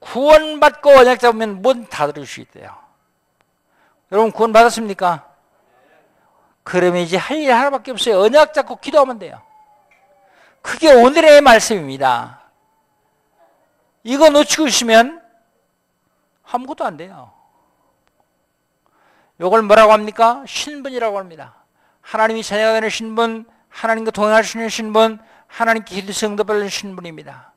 구원받고 0.01 0.91
언약 0.91 1.19
잡으면 1.19 1.63
뭐든 1.63 1.89
다 1.89 2.07
들을 2.13 2.27
수 2.27 2.41
있대요 2.41 2.77
여러분 4.13 4.33
구원 4.33 4.53
받았습니까? 4.53 5.27
그러면 6.69 7.01
이제 7.01 7.17
할 7.17 7.39
일 7.39 7.53
하나밖에 7.53 7.93
없어요. 7.93 8.21
언약 8.21 8.53
잡고 8.53 8.77
기도하면 8.77 9.19
돼요. 9.19 9.41
그게 10.61 10.93
오늘의 10.93 11.41
말씀입니다. 11.41 12.38
이거 14.03 14.31
놓치고 14.31 14.67
있으면 14.67 15.23
아무것도 16.51 16.85
안 16.85 16.97
돼요. 16.97 17.33
이걸 19.41 19.63
뭐라고 19.63 19.93
합니까? 19.93 20.43
신분이라고 20.47 21.19
합니다. 21.19 21.55
하나님이 22.01 22.43
되는 22.43 22.89
신분, 22.89 23.45
하나님과 23.69 24.11
동행하시는 24.11 24.69
신분, 24.69 25.19
하나님께 25.47 25.97
기도성도 25.97 26.45
받는 26.45 26.69
신분입니다. 26.69 27.53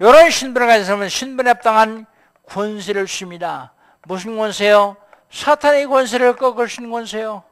이런 0.00 0.30
신분을 0.30 0.66
가진 0.66 0.84
사람은 0.84 1.08
신분에 1.08 1.50
합당한 1.50 2.06
권세를 2.46 3.06
주십니다. 3.06 3.72
무슨 4.02 4.36
권세요? 4.36 4.96
사탄의 5.30 5.86
권세를 5.86 6.36
꺾을 6.36 6.68
수 6.68 6.80
있는 6.80 6.92
권세요. 6.92 7.44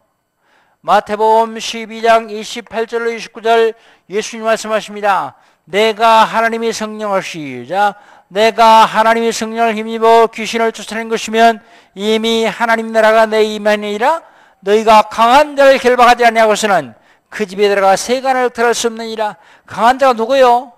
마태복음 0.81 1.55
12장 1.55 2.29
28절로 2.29 3.17
29절 3.17 3.75
예수님 4.11 4.45
말씀하십니다. 4.45 5.37
내가 5.65 6.25
하나님의 6.25 6.73
성령을 6.73 7.23
시작 7.23 7.95
내가 8.33 8.87
하나님의 8.87 9.31
성령을 9.31 9.77
힘입어 9.77 10.29
귀신을 10.29 10.73
쫓아낸 10.73 11.11
것이면 11.11 11.61
이미 11.95 12.47
하나님 12.47 12.91
나라가 12.91 13.27
내 13.27 13.43
임하니라 13.43 14.23
너희가 14.61 15.03
강한 15.03 15.55
자를 15.55 15.79
결박하지 15.79 16.25
아니하고서는 16.25 16.95
그 17.29 17.47
집에 17.47 17.69
들어가 17.69 17.95
세간을 17.95 18.51
들을 18.51 18.73
수 18.73 18.87
없느니라 18.87 19.37
강한 19.67 19.99
자가 19.99 20.15
누구요? 20.15 20.73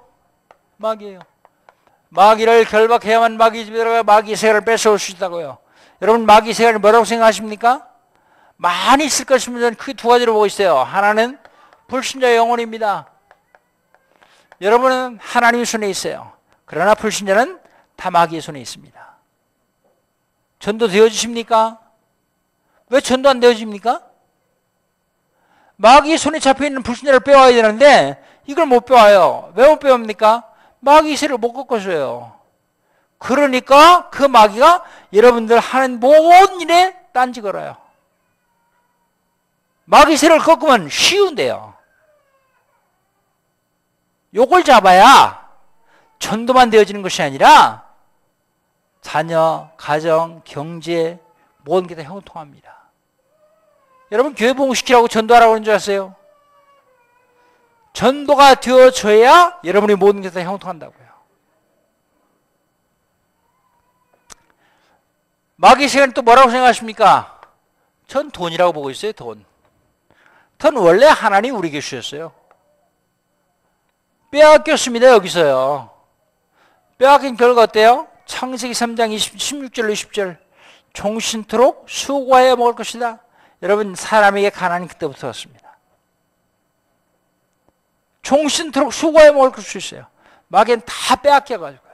마귀예요 0.79 1.21
마귀를 2.09 2.65
결박해야만 2.65 3.37
마귀 3.37 3.67
집에 3.67 3.79
들어가 3.79 4.03
마귀 4.03 4.35
세간을 4.35 4.63
뺏어올 4.63 4.99
수 4.99 5.13
있다고요 5.13 5.59
여러분 6.03 6.27
마귀 6.27 6.53
세간이 6.53 6.79
뭐라고 6.79 7.05
생각하십니까? 7.05 7.87
많이 8.57 9.05
있을 9.05 9.25
것입니다. 9.25 9.71
크게 9.71 9.95
두 9.95 10.09
가지로 10.09 10.33
보고 10.33 10.47
있어요. 10.47 10.79
하나는 10.79 11.38
불신자의 11.88 12.37
영혼입니다. 12.37 13.07
여러분은 14.61 15.19
하나님의 15.21 15.67
손에 15.67 15.88
있어요. 15.90 16.33
그러나 16.64 16.94
불신자는 16.94 17.61
다 17.96 18.11
마귀의 18.11 18.40
손에 18.40 18.61
있습니다. 18.61 19.14
전도 20.59 20.88
되어지십니까? 20.88 21.79
왜 22.88 23.00
전도 23.00 23.29
안 23.29 23.40
되어집니까? 23.40 24.03
마귀의 25.77 26.18
손에 26.18 26.38
잡혀있는 26.38 26.83
불신자를 26.83 27.20
빼와야 27.20 27.53
되는데 27.53 28.22
이걸 28.46 28.66
못 28.66 28.85
빼와요. 28.85 29.53
왜 29.57 29.66
못 29.68 29.79
빼옵니까? 29.79 30.44
마귀 30.81 31.16
세를 31.16 31.38
못 31.38 31.53
꺾어줘요. 31.53 32.38
그러니까 33.18 34.11
그 34.11 34.22
마귀가 34.22 34.85
여러분들 35.12 35.59
하는 35.59 35.98
모든 35.98 36.61
일에 36.61 36.94
딴지 37.12 37.40
걸어요. 37.40 37.77
마귀새를 39.87 40.38
꺾으면 40.40 40.88
쉬운데요. 40.88 41.74
요걸 44.35 44.64
잡아야 44.64 45.43
전도만 46.25 46.71
되어지는 46.71 47.03
것이 47.03 47.21
아니라 47.21 47.85
자녀, 49.03 49.69
가정, 49.77 50.41
경제 50.43 51.21
모든 51.59 51.87
게 51.87 51.95
다 51.95 52.03
형통합니다. 52.03 52.75
여러분 54.11 54.35
교회 54.35 54.55
봉시키라고 54.55 55.07
전도하라고 55.09 55.53
그런 55.53 55.65
줄 55.65 55.75
아세요? 55.75 56.15
전도가 57.93 58.55
되어져야 58.55 59.61
여러분이 59.65 59.97
모든 59.97 60.23
게 60.23 60.31
다 60.31 60.41
형통한다고요. 60.41 61.05
마귀 65.57 65.89
시간 65.89 66.13
또 66.13 66.23
뭐라고 66.23 66.51
생각하십니까? 66.51 67.39
전 68.07 68.31
돈이라고 68.31 68.73
보고 68.73 68.89
있어요, 68.91 69.13
돈. 69.13 69.45
돈 70.57 70.77
원래 70.79 71.05
하나님 71.05 71.55
우리에게 71.57 71.83
주셨어요. 71.83 72.33
빼앗겼습니다, 74.31 75.09
여기서요. 75.09 75.93
빼앗긴 76.98 77.37
결과 77.37 77.62
어때요? 77.62 78.09
창세기 78.26 78.72
3장 78.72 79.12
20, 79.12 79.37
16절로 79.37 79.92
20절. 79.92 80.38
종신토록 80.92 81.87
수고하여 81.88 82.57
먹을 82.57 82.74
것이다. 82.74 83.20
여러분, 83.62 83.94
사람에게 83.94 84.50
가난이 84.50 84.88
그때부터 84.88 85.26
왔습니다. 85.28 85.76
종신토록 88.22 88.92
수고하여 88.92 89.33
먹을 89.33 89.50
것이 89.50 89.78
있어요. 89.78 90.07
마귀는 90.48 90.83
다 90.87 91.16
빼앗겨가지고요. 91.16 91.85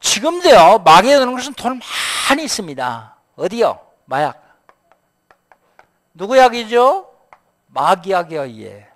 지금도요, 0.00 0.78
마귀에 0.78 1.18
드는 1.18 1.34
것은 1.34 1.54
돈 1.54 1.80
많이 2.28 2.44
있습니다. 2.44 3.16
어디요? 3.36 3.80
마약. 4.04 4.58
누구 6.12 6.36
약이죠? 6.36 7.10
마귀약이요, 7.68 8.48
예. 8.62 8.88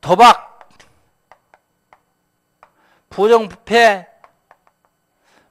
도박, 0.00 0.47
부정부패, 3.10 4.06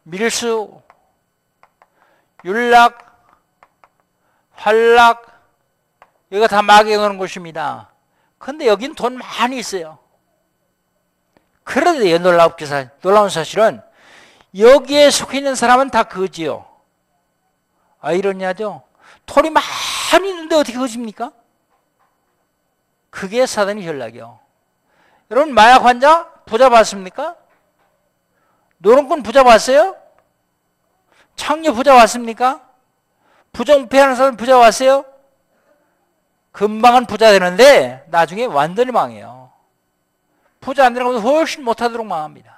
밀수, 0.03 0.81
윤락, 2.45 3.07
활락, 4.51 5.27
이거 6.29 6.47
다 6.47 6.61
오는 6.95 7.17
곳입니다. 7.17 7.91
근데 8.37 8.67
여긴 8.67 8.95
돈 8.95 9.17
많이 9.17 9.57
있어요. 9.57 9.97
그런데 11.63 12.17
놀라운, 12.17 12.53
놀라운 13.01 13.29
사실은 13.29 13.81
여기에 14.57 15.11
속해 15.11 15.37
있는 15.39 15.55
사람은 15.55 15.89
다 15.89 16.03
거지요. 16.03 16.65
아이러니하죠? 17.99 18.83
털이 19.25 19.49
많이 19.49 20.29
있는데 20.29 20.55
어떻게 20.55 20.77
거짓입니까? 20.77 21.31
그게 23.09 23.45
사단의 23.45 23.83
전략이요. 23.83 24.39
여러분 25.31 25.53
마약 25.53 25.83
환자 25.83 26.31
부자 26.45 26.69
봤습니까? 26.69 27.35
노름꾼 28.79 29.23
부자 29.23 29.43
봤어요? 29.43 29.95
창녀 31.35 31.71
부자 31.73 31.93
왔습니까? 31.95 32.61
부정부패하는 33.53 34.15
사람 34.15 34.37
부자 34.37 34.57
왔어요? 34.57 35.05
금방은 36.51 37.05
부자 37.05 37.31
되는데 37.31 38.03
나중에 38.07 38.45
완전히 38.45 38.91
망해요. 38.91 39.51
부자 40.59 40.85
안 40.85 40.93
되는 40.93 41.07
것도 41.07 41.21
훨씬 41.21 41.63
못하도록 41.63 42.05
망합니다. 42.05 42.57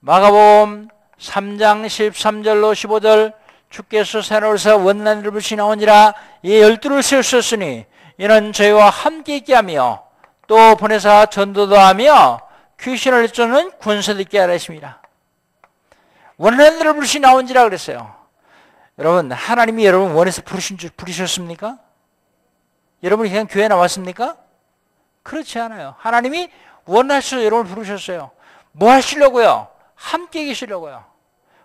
마가복음 0.00 0.88
3장 1.18 1.86
13절로 1.86 2.72
15절 2.72 3.34
주께서 3.70 4.20
새로워서 4.20 4.76
원난을 4.76 5.30
부시나오니라 5.30 6.14
이 6.42 6.60
열두를 6.60 7.02
세우셨으니 7.02 7.86
이는 8.18 8.52
저희와 8.52 8.90
함께 8.90 9.36
있게 9.36 9.54
하며 9.54 10.01
또 10.52 10.76
보내사 10.76 11.24
전도도 11.24 11.78
하며 11.78 12.38
귀신을 12.78 13.30
쫓는 13.30 13.70
군사도 13.78 14.20
있게 14.20 14.38
했습니다. 14.38 15.00
원하는 16.36 16.78
부르시 16.94 17.20
나온지라 17.20 17.64
그랬어요. 17.64 18.14
여러분 18.98 19.32
하나님이 19.32 19.86
여러분 19.86 20.12
원해서 20.12 20.42
부르신 20.42 20.76
줄 20.76 20.90
부르셨습니까? 20.90 21.78
여러분이 23.02 23.30
그냥 23.30 23.46
교회 23.48 23.66
나왔습니까? 23.66 24.36
그렇지 25.22 25.58
않아요. 25.58 25.94
하나님이 25.96 26.50
원하셔서 26.84 27.42
여러분을 27.46 27.70
부르셨어요. 27.74 28.30
뭐 28.72 28.90
하시려고요? 28.90 29.68
함께 29.94 30.44
계시려고요. 30.44 31.02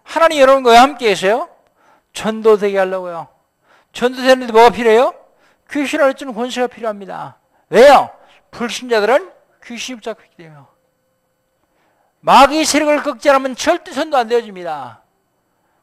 하나님 0.04 0.40
여러분과 0.40 0.72
왜 0.72 0.78
함께 0.78 1.10
계세요? 1.10 1.50
전도되게 2.14 2.78
하려고요. 2.78 3.28
전도되는데 3.92 4.54
뭐가 4.54 4.70
필요해요? 4.70 5.14
귀신을 5.72 6.14
쫓는 6.14 6.34
권세가 6.34 6.68
필요합니다. 6.68 7.36
왜요? 7.70 8.17
불신자들은 8.58 9.32
귀신이 9.64 9.98
붙잡히기 9.98 10.36
때문에 10.36 10.62
마귀 12.22 12.66
세력을 12.66 13.04
꺾지 13.04 13.30
않으면 13.30 13.56
절대 13.56 13.92
전도 13.92 14.18
안 14.18 14.28
되어집니다. 14.28 15.04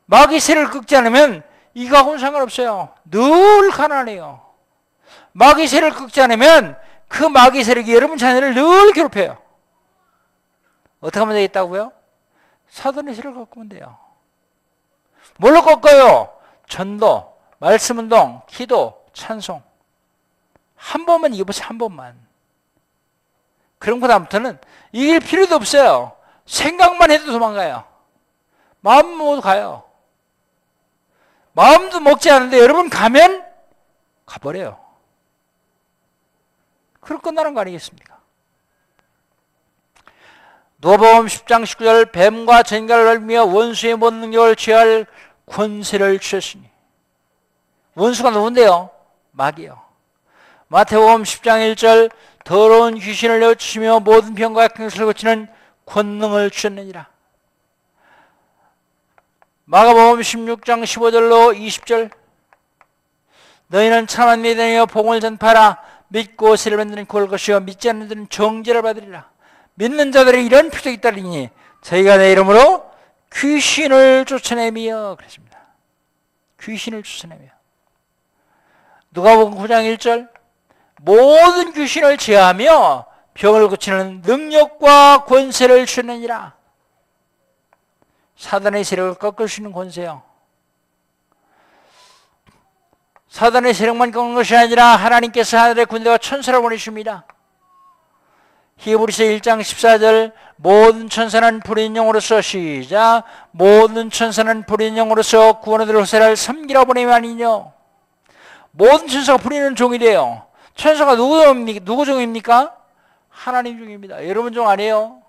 마귀 0.06 0.40
세력을 0.40 0.70
꺾지 0.70 0.96
않으면 0.96 1.42
이거하고는 1.72 2.18
상관없어요. 2.18 2.94
늘 3.04 3.70
가난해요. 3.70 4.44
마귀 5.32 5.68
세력을 5.68 5.96
꺾지 5.98 6.20
않으면 6.20 6.76
그 7.08 7.22
마귀 7.22 7.62
세력이 7.62 7.94
여러분 7.94 8.18
자녀를 8.18 8.54
늘 8.54 8.92
괴롭혀요. 8.92 9.38
어떻게 11.00 11.20
하면 11.20 11.34
되겠다고요? 11.34 11.92
사돈의 12.68 13.14
세력을 13.14 13.46
꺾으면 13.46 13.68
돼요. 13.68 13.98
뭘로 15.36 15.62
꺾어요? 15.62 16.36
전도, 16.68 17.36
말씀 17.58 17.98
운동, 17.98 18.42
기도, 18.48 19.04
찬송. 19.12 19.62
한 20.74 21.06
번만 21.06 21.34
이겨보세요, 21.34 21.68
한 21.68 21.78
번만. 21.78 22.23
그런 23.84 24.00
거 24.00 24.08
다음부터는 24.08 24.58
이길 24.92 25.20
필요도 25.20 25.56
없어요. 25.56 26.16
생각만 26.46 27.10
해도 27.10 27.26
도망가요. 27.26 27.84
마음 28.80 29.14
모두 29.18 29.42
가요. 29.42 29.84
마음도 31.52 32.00
먹지 32.00 32.30
않는데 32.30 32.60
여러분 32.60 32.88
가면 32.88 33.44
가버려요. 34.24 34.80
그럼 37.02 37.20
끝나는 37.20 37.52
거 37.52 37.60
아니겠습니까? 37.60 38.20
노보음 40.78 41.26
10장 41.26 41.64
19절 41.64 42.10
뱀과 42.10 42.62
전갈을 42.62 43.04
날며 43.04 43.44
원수의 43.44 43.96
못 43.96 44.14
능력을 44.14 44.56
취할 44.56 45.04
권세를 45.44 46.20
주셨으니 46.20 46.70
원수가 47.96 48.30
누군데요? 48.30 48.88
마귀요. 49.32 49.78
마태복음 50.68 51.24
10장 51.24 51.74
1절 51.74 52.10
더러운 52.44 52.98
귀신을 52.98 53.40
내어주시며 53.40 54.00
모든 54.00 54.34
병과 54.34 54.68
것을 54.68 55.06
고치는 55.06 55.48
권능을 55.86 56.50
주셨느니라. 56.50 57.08
마가복음 59.64 60.20
16장 60.20 60.84
15절로 60.84 61.58
20절 61.58 62.10
너희는 63.68 64.06
참한 64.06 64.42
믿으며 64.42 64.84
복을 64.84 65.20
전파라 65.20 65.82
믿고 66.08 66.56
세를 66.56 66.76
만드는 66.76 67.06
그걸 67.06 67.28
것이요 67.28 67.60
믿지 67.60 67.88
않는 67.88 68.08
자는 68.08 68.28
정죄를 68.28 68.82
받으리라. 68.82 69.30
믿는 69.74 70.12
자들이 70.12 70.44
이런 70.44 70.70
표적이 70.70 71.00
따르니 71.00 71.48
저희가 71.80 72.18
내 72.18 72.30
이름으로 72.32 72.90
귀신을 73.32 74.26
쫓아내며 74.26 75.16
그랬습니다. 75.16 75.58
귀신을 76.60 77.02
쫓아내며 77.02 77.48
누가복음 79.12 79.58
9장 79.58 79.96
1절 79.96 80.33
모든 81.00 81.72
귀신을 81.72 82.16
제하며 82.16 83.06
병을 83.34 83.68
고치는 83.68 84.22
능력과 84.24 85.24
권세를 85.24 85.86
주느니라. 85.86 86.54
사단의 88.36 88.84
세력을 88.84 89.14
꺾을 89.14 89.48
수 89.48 89.60
있는 89.60 89.72
권세요. 89.72 90.22
사단의 93.28 93.74
세력만 93.74 94.12
꺾는 94.12 94.34
것이 94.34 94.54
아니라 94.54 94.94
하나님께서 94.94 95.58
하늘의 95.58 95.86
군대와 95.86 96.18
천사를 96.18 96.60
보내십니다. 96.60 97.24
히브리서 98.76 99.24
1장 99.24 99.60
14절 99.60 100.32
모든 100.56 101.08
천사는 101.08 101.60
불인 101.60 101.96
영으로서 101.96 102.40
시작 102.40 103.24
모든 103.50 104.10
천사는 104.10 104.64
불인 104.66 104.96
영으로서 104.96 105.60
구원을 105.60 105.94
호세를 105.96 106.36
섬기라 106.36 106.84
보내면 106.84 107.14
아니뇨 107.14 107.72
모든 108.72 109.06
천사가 109.08 109.38
불리는 109.38 109.74
종이 109.74 109.98
돼요 109.98 110.46
천사가 110.74 111.16
누구? 111.16 111.42
누구 111.84 112.04
종입니까? 112.04 112.76
하나님 113.28 113.78
종입니다 113.78 114.26
여러분 114.28 114.52
종 114.52 114.68
아니에요 114.68 115.22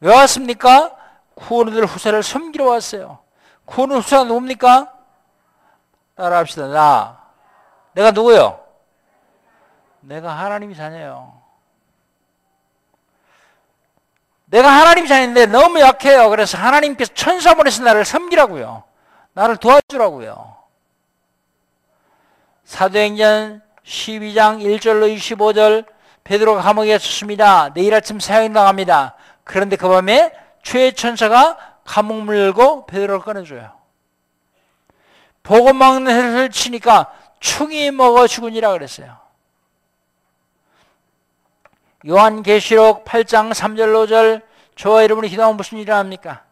왜 0.00 0.14
왔습니까? 0.14 0.96
구원을 1.34 1.86
후세를 1.86 2.22
섬기러 2.22 2.66
왔어요 2.66 3.18
구원의 3.64 3.98
후세가 3.98 4.24
누굽니까? 4.24 4.92
따라합시다 6.14 6.68
나 6.68 7.20
내가 7.92 8.10
누구요? 8.10 8.64
내가 10.00 10.32
하나님이 10.36 10.74
자녀요 10.74 11.38
내가 14.50 14.70
하나님 14.70 15.06
자녀인데 15.06 15.46
너무 15.46 15.80
약해요. 15.80 16.30
그래서 16.30 16.56
하나님께서 16.58 17.12
천사 17.14 17.54
보내서 17.54 17.82
나를 17.82 18.04
섬기라고요. 18.04 18.82
나를 19.34 19.56
도와주라고요. 19.58 20.56
사도행전 22.64 23.62
12장 23.88 24.60
1절로 24.60 25.14
25절 25.16 25.86
베드로가 26.24 26.62
감옥에 26.62 26.92
갇혔습니다. 26.92 27.72
내일 27.72 27.94
아침 27.94 28.20
사형 28.20 28.52
당합니다. 28.52 29.14
그런데 29.44 29.76
그 29.76 29.88
밤에 29.88 30.32
최 30.62 30.92
천사가 30.92 31.56
감옥문을 31.84 32.38
열고 32.38 32.86
베드로를 32.86 33.22
꺼내줘요. 33.22 33.72
복음 35.42 35.78
먹는 35.78 36.12
해를 36.12 36.50
치니까 36.50 37.10
충이 37.40 37.90
먹어 37.90 38.26
죽으니라 38.26 38.72
그랬어요. 38.72 39.16
요한 42.06 42.42
계시록 42.42 43.06
8장 43.06 43.54
3절 43.54 44.06
5절 44.06 44.42
저와 44.76 45.02
여러분이 45.02 45.30
기도하면 45.30 45.56
무슨 45.56 45.78
일을 45.78 45.94
합니까? 45.94 46.44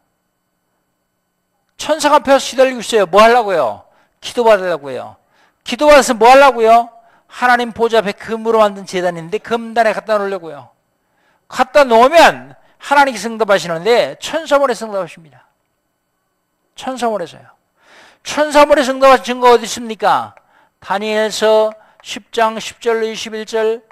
천사가 1.77 2.17
앞에서 2.17 2.39
시달리고 2.39 2.81
있어요. 2.81 3.05
뭐 3.05 3.23
하려고요? 3.23 3.85
기도받으려고요. 4.23 5.17
기도받아서 5.63 6.15
뭐 6.15 6.31
하려고요? 6.31 6.96
하나님 7.37 7.71
보좌 7.71 7.99
앞에 7.99 8.13
금으로 8.13 8.61
만든 8.61 8.87
재단인데 8.87 9.37
금단에 9.37 9.93
갖다 9.93 10.17
놓으려고요. 10.17 10.71
갖다 11.49 11.85
놓으면 11.85 12.55
하나님께 12.79 13.29
응답하시는데 13.29 14.17
천사물에 14.21 14.73
응답하십니다. 14.83 15.47
천사물에서요. 16.77 17.43
천사물에 18.23 18.89
응답하신 18.89 19.25
증거 19.25 19.53
어디 19.53 19.65
있습니까? 19.65 20.35
다니엘서 20.81 21.75
10장 22.03 22.57
10절로 22.57 23.13
21절 23.13 23.83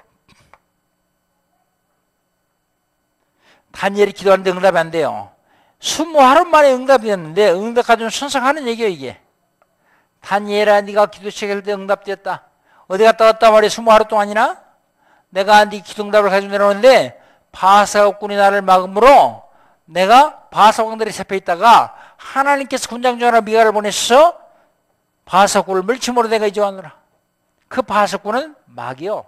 다니엘이 3.73 4.13
기도하는데 4.13 4.49
응답이 4.49 4.75
안 4.75 4.89
돼요. 4.89 5.29
스무 5.79 6.19
하루 6.19 6.45
만에 6.45 6.73
응답이 6.73 7.05
됐는데 7.05 7.51
응답 7.51 7.85
가지고 7.85 8.09
천상하는 8.09 8.67
얘기예요 8.69 8.89
이게. 8.89 9.21
다니엘아 10.21 10.81
네가 10.81 11.05
기도 11.11 11.29
시작할 11.29 11.61
때 11.61 11.73
응답되었다. 11.73 12.54
어디 12.87 13.03
갔다 13.03 13.25
왔다 13.25 13.51
말이야 13.51 13.69
스무 13.69 13.91
하루 13.91 14.05
동안이나? 14.05 14.57
내가 15.29 15.65
네 15.65 15.79
기도 15.79 16.03
응답을 16.03 16.29
가지고 16.29 16.51
내려오는데 16.51 17.21
바사국군이 17.51 18.35
나를 18.35 18.61
막음으로 18.61 19.43
내가 19.85 20.47
바사국들이 20.49 21.11
잡혀 21.11 21.35
있다가 21.35 21.95
하나님께서 22.17 22.89
군장 22.89 23.19
전하 23.19 23.41
미가를 23.41 23.71
보내셔서 23.71 24.37
바사국을 25.25 25.81
물침으로 25.81 26.27
내가 26.27 26.45
이제하노라. 26.47 26.95
그 27.67 27.81
바사국은 27.81 28.55
마귀요. 28.65 29.25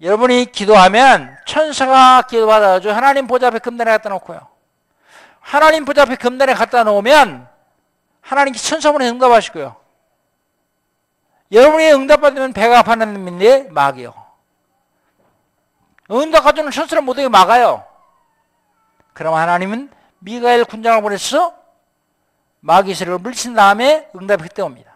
여러분이 0.00 0.52
기도하면 0.52 1.36
천사가 1.46 2.22
기도받아가지고 2.22 2.92
하나님 2.92 3.26
보좌 3.26 3.48
앞에 3.48 3.58
금단에 3.58 3.90
갖다 3.92 4.10
놓고요. 4.10 4.46
하나님 5.40 5.84
보좌 5.84 6.02
앞에 6.02 6.16
금단에 6.16 6.54
갖다 6.54 6.84
놓으면 6.84 7.48
하나님께 8.20 8.58
천사문에 8.58 9.08
응답하시고요. 9.08 9.85
여러분이 11.52 11.92
응답받으면 11.92 12.52
배가 12.52 12.80
아파하는 12.80 13.14
놈인데 13.14 13.68
막이요. 13.70 14.14
응답 16.10 16.44
가지고는 16.44 16.72
천사를 16.72 17.02
못하게 17.02 17.28
막아요. 17.28 17.84
그럼 19.12 19.34
하나님은 19.34 19.90
미가엘 20.18 20.64
군장을 20.64 21.02
보내서 21.02 21.54
마귀세를 22.60 23.18
물친 23.18 23.54
다음에 23.54 24.10
응답이 24.14 24.42
그때 24.42 24.62
옵니다. 24.62 24.92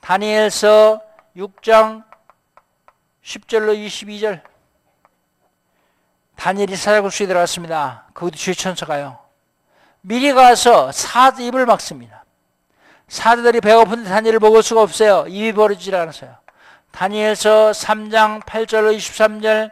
다니엘서 0.00 1.00
6장 1.36 2.04
10절로 3.22 3.74
22절 3.86 4.42
다니엘이 6.36 6.76
사자굴수에 6.76 7.26
들어갔습니다. 7.26 8.06
거기도 8.12 8.36
주의 8.36 8.54
천사가요. 8.54 9.18
미리 10.02 10.32
가서 10.34 10.92
사자 10.92 11.42
입을 11.42 11.64
막습니다. 11.64 12.23
사자들이 13.14 13.60
배고픈데 13.60 14.10
다니엘을 14.10 14.40
먹을 14.40 14.60
수가 14.60 14.82
없어요. 14.82 15.24
입이 15.28 15.52
벌어지질 15.52 15.94
않았어요. 15.94 16.36
다니엘서 16.90 17.70
3장 17.70 18.42
8절로 18.42 18.96
23절 18.96 19.70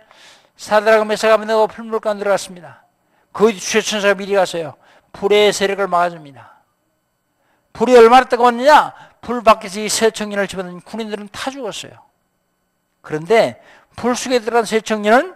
사드라가 0.57 1.05
메사가 1.05 1.39
면하고 1.39 1.67
풀물 1.67 1.99
가운데 1.99 2.23
들어갔습니다. 2.23 2.85
거기도 3.33 3.59
주의 3.59 3.83
천사가 3.83 4.15
미리 4.15 4.35
가서요. 4.35 4.77
불의 5.13 5.53
세력을 5.53 5.85
막아줍니다. 5.89 6.53
불이 7.73 7.97
얼마나 7.97 8.27
뜨거웠느냐? 8.27 8.95
불 9.21 9.43
밖에서 9.43 9.81
이 9.81 9.89
세 9.89 10.13
청년을 10.13 10.47
집어넣은 10.47 10.81
군인들은 10.83 11.31
타 11.33 11.51
죽었어요. 11.51 11.93
그런데 13.01 13.61
불 13.97 14.15
속에 14.15 14.39
들어간 14.39 14.65
새 14.65 14.81
청년은 14.81 15.35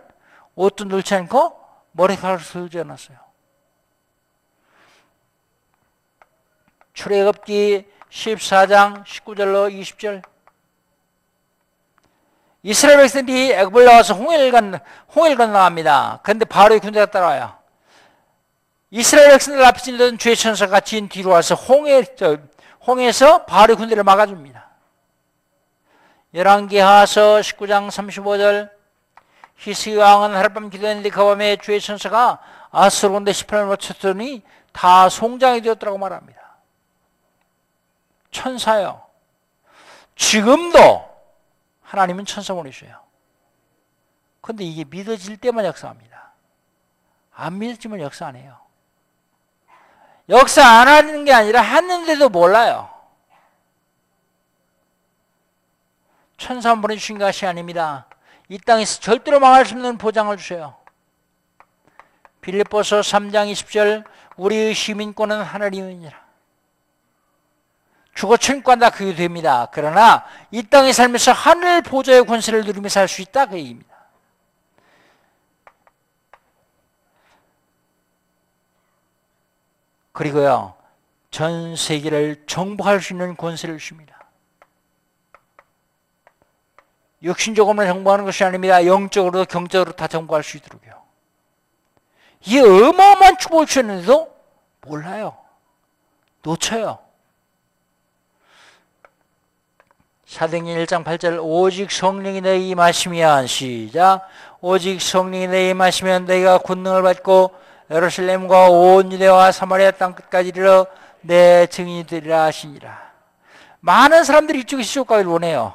옷도 0.54 0.84
넣지 0.84 1.12
않고 1.16 1.58
머리카락을 1.90 2.44
설지 2.44 2.78
않았어요. 2.78 3.18
출애굽기 6.94 7.95
14장 8.10 9.04
19절로 9.04 9.72
20절 9.72 10.22
이스라엘 12.62 12.98
백성들이 12.98 13.52
애굽을 13.52 13.84
나와서 13.84 14.14
홍해를 14.14 14.50
건 14.50 14.80
홍해를 15.14 15.36
건너갑니다. 15.36 16.20
그런데 16.22 16.44
바로의 16.44 16.80
군대가 16.80 17.06
따라와요. 17.06 17.56
이스라엘 18.90 19.30
백성들 19.30 19.64
앞에 19.64 19.80
질던 19.80 20.18
죄 20.18 20.34
천사가 20.34 20.80
진 20.80 21.08
뒤로 21.08 21.30
와서 21.30 21.54
홍해 21.54 22.02
저 22.16 22.38
홍해에서 22.86 23.44
바로의 23.44 23.76
군대를 23.76 24.02
막아줍니다. 24.02 24.68
열왕기하서 26.34 27.40
19장 27.40 27.88
35절 27.88 28.70
히스기 29.58 29.96
왕은 29.96 30.34
하룻밤 30.34 30.70
기도했는데 30.70 31.10
그 31.10 31.24
밤에 31.24 31.56
주의 31.56 31.80
천사가 31.80 32.40
아스로 32.70 33.12
군대 33.12 33.30
18을 33.30 33.68
맞췄더니 33.68 34.42
다 34.72 35.08
송장이 35.08 35.62
되었다고 35.62 35.98
말합니다. 35.98 36.35
천사요. 38.30 39.02
지금도 40.16 41.08
하나님은 41.82 42.24
천사 42.24 42.54
보내셔요. 42.54 43.00
근데 44.40 44.64
이게 44.64 44.84
믿어질 44.84 45.36
때만 45.36 45.64
역사합니다. 45.64 46.32
안 47.34 47.58
믿어지면 47.58 48.00
역사 48.00 48.26
안 48.26 48.36
해요. 48.36 48.58
역사 50.28 50.64
안 50.64 50.88
하는 50.88 51.24
게 51.24 51.32
아니라 51.32 51.60
했는데도 51.60 52.28
몰라요. 52.28 52.90
천사 56.36 56.74
보내주신 56.74 57.18
것이 57.18 57.46
아닙니다. 57.46 58.06
이 58.48 58.58
땅에서 58.58 59.00
절대로 59.00 59.40
망할 59.40 59.64
수 59.64 59.74
없는 59.74 59.98
보장을 59.98 60.36
주세요. 60.36 60.76
빌립보서 62.40 63.00
3장 63.00 63.50
20절 63.52 64.04
우리의 64.36 64.74
시민권은 64.74 65.42
하늘이니라. 65.42 66.25
죽어 68.16 68.38
천국간다 68.38 68.88
그게 68.90 69.14
됩니다. 69.14 69.68
그러나 69.70 70.24
이 70.50 70.62
땅에 70.62 70.92
살면서 70.92 71.32
하늘 71.32 71.82
보좌의 71.82 72.24
권세를 72.24 72.64
누리며 72.64 72.88
살 72.88 73.06
수 73.08 73.20
있다 73.20 73.46
그 73.46 73.58
얘기입니다. 73.58 73.94
그리고요 80.12 80.74
전 81.30 81.76
세계를 81.76 82.46
정복할 82.46 83.02
수 83.02 83.12
있는 83.12 83.36
권세를 83.36 83.76
주십니다. 83.76 84.16
육신적으로만 87.22 87.86
정복하는 87.86 88.24
것이 88.24 88.42
아닙니다. 88.44 88.86
영적으로도 88.86 89.44
경적으로 89.44 89.92
다 89.92 90.06
정복할 90.06 90.42
수 90.42 90.56
있도록요. 90.56 91.02
이 92.46 92.58
어마어마한 92.58 93.36
축복을 93.38 93.66
주셨는데도 93.66 94.34
몰라요. 94.80 95.36
놓쳐요. 96.42 97.05
사도행전 100.36 100.76
1장 100.84 101.02
8절 101.02 101.38
오직 101.40 101.90
성령이 101.90 102.42
너희 102.42 102.68
임하시면 102.68 103.46
시작. 103.46 104.28
오직 104.60 105.00
성령이 105.00 105.46
너희 105.46 105.70
임하시면 105.70 106.26
너희가 106.26 106.58
권능을 106.58 107.02
받고 107.02 107.54
예루살렘과 107.90 108.68
온 108.68 109.10
유대와 109.10 109.50
사마리아 109.50 109.92
땅 109.92 110.14
끝까지 110.14 110.50
이르러 110.50 110.86
내 111.22 111.66
증인이 111.68 112.04
되리라 112.04 112.44
하시니라. 112.44 113.00
많은 113.80 114.24
사람들이 114.24 114.58
이쪽에 114.60 114.82
시족 114.82 115.06
가기를 115.06 115.30
원해요. 115.30 115.72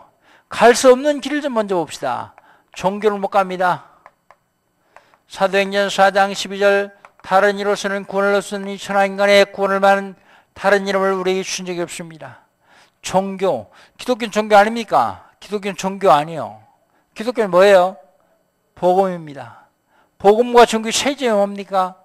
갈 0.47 0.75
수 0.75 0.91
없는 0.91 1.21
길을 1.21 1.41
좀 1.41 1.55
먼저 1.55 1.75
봅시다. 1.77 2.35
종교를 2.73 3.17
못 3.17 3.29
갑니다. 3.29 3.85
사도행전 5.27 5.87
4장 5.87 6.33
12절 6.33 6.91
다른 7.23 7.57
이로서는 7.57 8.05
구원을 8.05 8.35
얻으니 8.35 8.77
천하 8.77 9.05
인간의 9.05 9.53
구원을 9.53 9.79
받는 9.79 10.13
다른 10.53 10.87
이름을 10.87 11.13
우리에게 11.13 11.41
주신 11.41 11.65
적이 11.65 11.81
없습니다 11.81 12.50
종교. 13.01 13.71
기독교는 13.97 14.31
종교 14.31 14.55
아닙니까? 14.55 15.29
기독교는 15.39 15.75
종교 15.75 16.11
아니에요. 16.11 16.61
기독교는 17.13 17.51
뭐예요? 17.51 17.97
복음입니다. 18.75 19.65
복음과 20.17 20.65
종교 20.65 20.91
차이점이 20.91 21.31
뭡니까? 21.31 21.95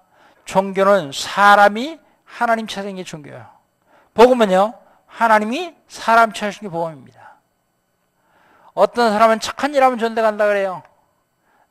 종교는 0.45 1.11
사람이 1.13 1.99
하나님 2.25 2.67
찾은 2.67 2.95
게 2.95 3.03
종교예요. 3.03 3.45
복음은요, 4.13 4.73
하나님이 5.05 5.75
사람 5.87 6.33
찾으신 6.33 6.67
게 6.67 6.69
복음입니다. 6.69 7.37
어떤 8.73 9.11
사람은 9.11 9.39
착한 9.39 9.73
일 9.73 9.83
하면 9.83 9.97
전대 9.97 10.21
간다 10.21 10.45
그래요. 10.45 10.83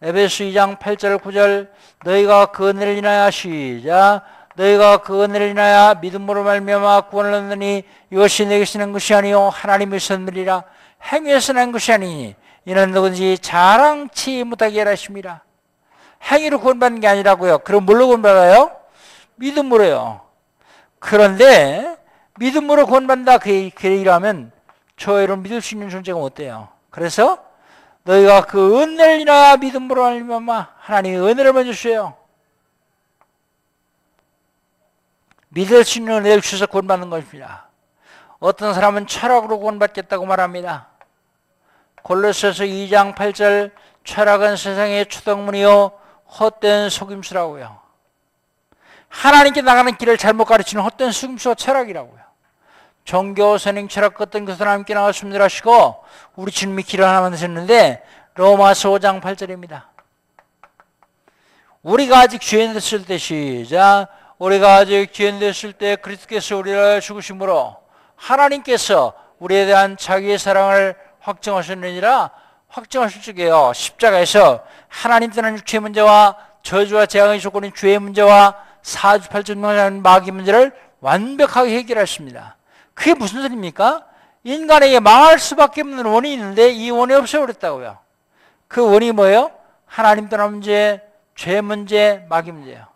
에베소 0.03 0.45
2장 0.45 0.79
8절 0.79 1.19
9절 1.21 1.71
너희가 2.05 2.47
그 2.47 2.69
은혜를 2.69 2.99
인하여 2.99 3.31
시작 3.31 4.23
너희가 4.57 4.99
그 4.99 5.23
은혜를 5.23 5.49
인하여 5.49 5.95
믿음으로 6.01 6.43
말미암아 6.43 7.03
구원을 7.03 7.33
얻느니 7.35 7.85
이것이 8.11 8.47
내게서 8.47 8.79
난 8.79 8.93
것이 8.93 9.15
아니요 9.15 9.51
하나님의 9.51 10.01
선물이라 10.01 10.65
행위에서 11.13 11.53
난 11.53 11.73
것이 11.73 11.93
아니니 11.93 12.35
이는 12.65 12.91
누구든지 12.91 13.39
자랑치 13.39 14.43
못하게 14.45 14.83
하십니다. 14.83 15.45
행위로 16.25 16.59
구원받는 16.61 17.01
게 17.01 17.07
아니라고요. 17.07 17.59
그럼 17.59 17.85
뭘로 17.85 18.07
구원받아요? 18.07 18.73
믿음으로요. 19.37 20.23
그런데 20.99 21.97
믿음으로 22.39 22.87
구원받는다 22.87 23.39
그, 23.39 23.71
그 23.75 23.89
얘기라면 23.89 24.51
저희를 24.97 25.37
믿을 25.37 25.61
수 25.61 25.75
있는 25.75 25.91
존재가 25.91 26.19
못 26.19 26.35
돼요. 26.35 26.69
그래서 26.91 27.39
너희가 28.05 28.47
그 28.47 28.81
은혜를 28.81 29.21
인하여 29.21 29.59
믿음으로 29.59 30.03
말미암아 30.03 30.69
하나님의 30.79 31.21
은혜를 31.21 31.53
먼저 31.53 31.73
주세요. 31.73 32.15
믿을 35.57 35.85
수 35.85 35.99
있는 35.99 36.19
은혜를 36.19 36.43
주셔서 36.43 36.67
구원받는 36.67 37.09
것입니다. 37.09 37.69
어떤 38.41 38.75
사람은 38.75 39.07
철학으로 39.07 39.59
구원받겠다고 39.59 40.27
말합니다. 40.27 40.89
골로새서 42.03 42.65
2장 42.65 43.15
8절 43.15 43.73
철학은 44.05 44.57
세상의 44.57 45.07
초등문이요 45.07 45.93
헛된 46.39 46.91
속임수라고요. 46.91 47.79
하나님께 49.09 49.63
나가는 49.63 49.97
길을 49.97 50.19
잘못 50.19 50.45
가르치는 50.45 50.85
헛된 50.85 51.11
속임수가 51.11 51.55
철학이라고요. 51.55 52.21
종교, 53.05 53.57
선행, 53.57 53.89
철학 53.89 54.15
같은 54.15 54.45
것은 54.45 54.67
하나님께 54.67 54.93
나와 54.93 55.11
순들하시고 55.11 56.05
우리 56.35 56.53
주님이 56.53 56.83
길을 56.83 57.03
하나 57.03 57.23
만드셨는데 57.23 58.05
로마서 58.35 58.91
5장 58.91 59.23
8절입니다. 59.23 59.85
우리가 61.83 62.19
아직 62.19 62.43
죄인 62.43 62.75
됐을 62.75 63.07
때 63.07 63.17
시작 63.17 64.09
우리가 64.39 64.77
아직 64.77 65.13
죄인 65.13 65.39
됐을 65.39 65.73
때 65.73 65.97
그리스도께서 65.97 66.59
우리를 66.59 67.01
죽으심으로 67.01 67.77
하나님께서 68.17 69.15
우리에 69.39 69.67
대한 69.67 69.97
자기의 69.97 70.39
사랑을 70.39 70.95
확정하셨느니라 71.21 72.31
확정하실 72.69 73.23
적에요. 73.23 73.73
십자가에서 73.75 74.65
하나님 74.89 75.31
떠난 75.31 75.55
육체의 75.55 75.81
문제와 75.81 76.37
저주와 76.63 77.07
재앙의 77.07 77.41
조건인 77.41 77.73
죄의 77.75 77.99
문제와 77.99 78.57
사주팔절명하는 78.83 80.03
마귀 80.03 80.31
문제를 80.33 80.73
완벽하게 81.01 81.77
해결하십니다. 81.79 82.57
그게 82.95 83.15
무슨 83.15 83.43
소리입니까? 83.43 84.05
인간에게 84.45 85.01
망할 85.01 85.39
수밖에 85.39 85.81
없는 85.81 86.05
원인이 86.05 86.35
있는데 86.35 86.71
이 86.71 86.91
원인이 86.91 87.19
없어버렸다고요. 87.21 87.99
그 88.69 88.85
원인이 88.85 89.13
뭐예요? 89.13 89.51
하나님 89.87 90.29
떠난 90.29 90.51
문제, 90.51 91.01
죄 91.35 91.61
문제, 91.61 92.27
마귀 92.29 92.53
문제예요. 92.53 92.96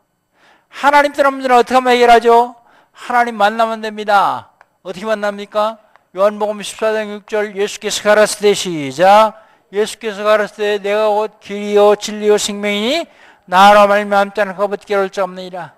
하나님 0.80 1.12
문제는 1.12 1.56
어떻게 1.58 1.74
하면 1.74 1.92
해결하죠? 1.92 2.54
하나님 2.90 3.36
만나면 3.36 3.82
됩니다. 3.82 4.48
어떻게 4.82 5.04
만납니까? 5.04 5.76
요한복음 6.16 6.58
14장 6.60 7.22
6절 7.26 7.54
예수께서 7.54 8.02
가라스 8.02 8.38
때 8.38 8.54
시작 8.54 9.34
예수께서 9.70 10.24
가라스 10.24 10.54
때 10.54 10.78
내가 10.78 11.10
곧 11.10 11.38
길이요 11.38 11.96
진리요 11.96 12.38
생명이니 12.38 13.04
나로 13.44 13.88
말미암 13.88 14.32
자는 14.32 14.56
거부게 14.56 14.96
올자 14.96 15.24
없느니라 15.24 15.74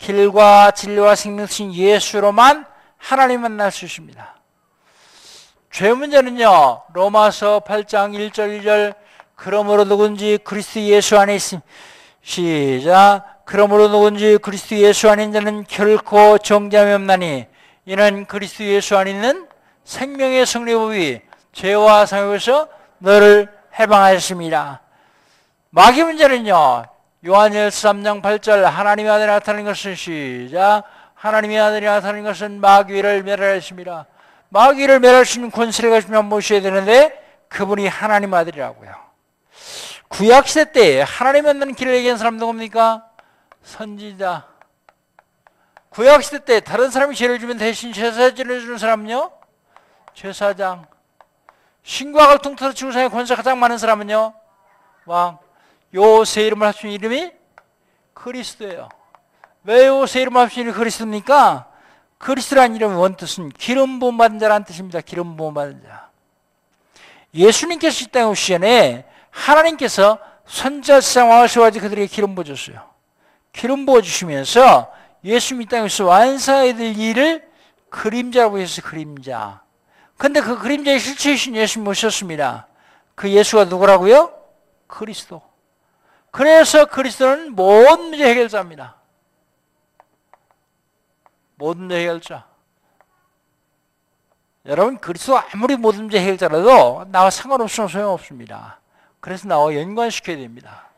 길과 0.00 0.72
진리와 0.72 1.14
생명이신 1.14 1.72
예수로만 1.72 2.66
하나님 2.98 3.42
만날 3.42 3.70
수 3.70 3.84
있습니다. 3.84 4.34
죄 5.70 5.92
문제는요. 5.92 6.82
로마서 6.92 7.60
8장 7.60 8.18
1절 8.18 8.60
2절 8.60 8.94
그러므로 9.36 9.84
누군지 9.84 10.40
그리스도 10.42 10.80
예수 10.80 11.16
안에 11.16 11.36
있음 11.36 11.60
시작 12.20 13.39
그러므로 13.50 13.88
누군지 13.88 14.38
그리스도 14.38 14.76
예수 14.76 15.08
있는 15.08 15.32
자는 15.32 15.64
결코 15.64 16.38
정죄함이 16.38 16.92
없나니 16.92 17.48
이는 17.84 18.24
그리스도 18.26 18.62
예수 18.62 18.96
안에 18.96 19.10
있는 19.10 19.48
생명의 19.82 20.46
성리법이 20.46 21.20
죄와 21.52 22.06
상에서 22.06 22.68
너를 22.98 23.48
해방하였습니다. 23.76 24.80
마귀 25.70 26.04
문제는요. 26.04 26.84
요한일서 27.26 27.90
3장 27.90 28.22
8절 28.22 28.62
하나님의 28.62 29.10
아들이 29.10 29.26
나타나는 29.26 29.64
것은 29.64 29.96
시작 29.96 30.84
하나님의 31.14 31.58
아들이 31.58 31.86
나타나는 31.86 32.22
것은 32.22 32.60
마귀를 32.60 33.24
멸하였습니다. 33.24 34.06
마귀를 34.50 35.00
멸할 35.00 35.24
수 35.24 35.38
있는 35.38 35.50
권세를 35.50 35.90
가지면 35.90 36.26
모셔야 36.26 36.60
되는데 36.60 37.20
그분이 37.48 37.88
하나님 37.88 38.32
아들이라고요. 38.32 38.94
구약시대 40.06 40.70
때 40.70 41.04
하나님 41.04 41.46
만나는 41.46 41.74
길을 41.74 41.96
얘기한 41.96 42.16
사람 42.16 42.36
누굽니까? 42.36 43.09
선지자. 43.62 44.48
구약시대 45.90 46.44
때 46.44 46.60
다른 46.60 46.90
사람이 46.90 47.14
죄를 47.16 47.38
주면 47.38 47.58
대신 47.58 47.92
제사 47.92 48.32
지내주는 48.32 48.78
사람은요? 48.78 49.32
제사장. 50.14 50.86
신과 51.82 52.24
학을 52.24 52.38
통틀어 52.38 52.72
지구 52.72 52.92
상의 52.92 53.10
권세 53.10 53.34
가장 53.34 53.58
많은 53.58 53.78
사람은요? 53.78 54.34
왕. 55.06 55.38
요세 55.92 56.42
이름을 56.46 56.66
합친 56.66 56.90
이름이 56.90 57.32
그리스도예요. 58.14 58.88
왜요세 59.64 60.22
이름을 60.22 60.40
합친 60.42 60.62
이름이 60.62 60.76
그리스도입니까? 60.76 61.66
그리스도라는 62.18 62.76
이름의 62.76 62.98
원뜻은 62.98 63.48
기름 63.50 63.98
부음 63.98 64.16
받은 64.16 64.38
자라는 64.38 64.64
뜻입니다. 64.64 65.00
기름 65.00 65.36
부음 65.36 65.54
받은 65.54 65.82
자. 65.82 66.10
예수님께서 67.34 68.04
이 68.04 68.08
땅에 68.08 68.26
오시 68.26 68.52
전에 68.52 69.06
하나님께서 69.30 70.18
선자상 70.46 71.30
왕을 71.30 71.48
세워가지고 71.48 71.84
그들에게 71.84 72.06
기름 72.06 72.34
부어줬어요. 72.34 72.89
기름 73.52 73.86
부어주시면서 73.86 74.92
예수님 75.24 75.62
이 75.62 75.66
땅에서 75.66 76.06
완사해야 76.06 76.74
될 76.74 76.96
일을 76.96 77.48
그림자라고 77.90 78.58
해서 78.58 78.82
그림자. 78.82 79.62
근데 80.16 80.40
그 80.40 80.58
그림자의 80.58 81.00
실체이신 81.00 81.56
예수님 81.56 81.88
오셨습니다. 81.88 82.66
그 83.14 83.30
예수가 83.30 83.64
누구라고요? 83.64 84.32
그리스도. 84.86 85.42
그래서 86.30 86.84
그리스도는 86.86 87.54
모든 87.54 88.10
문제 88.10 88.28
해결자입니다. 88.28 88.96
모든 91.56 91.82
문제 91.82 92.00
해결자. 92.00 92.46
여러분 94.66 94.98
그리스도 94.98 95.38
아무리 95.38 95.76
모든 95.76 96.02
문제 96.02 96.20
해결자라도 96.20 97.06
나와 97.08 97.30
상관없으면 97.30 97.88
소용없습니다. 97.88 98.80
그래서 99.20 99.48
나와 99.48 99.74
연관시켜야 99.74 100.36
됩니다. 100.36 100.89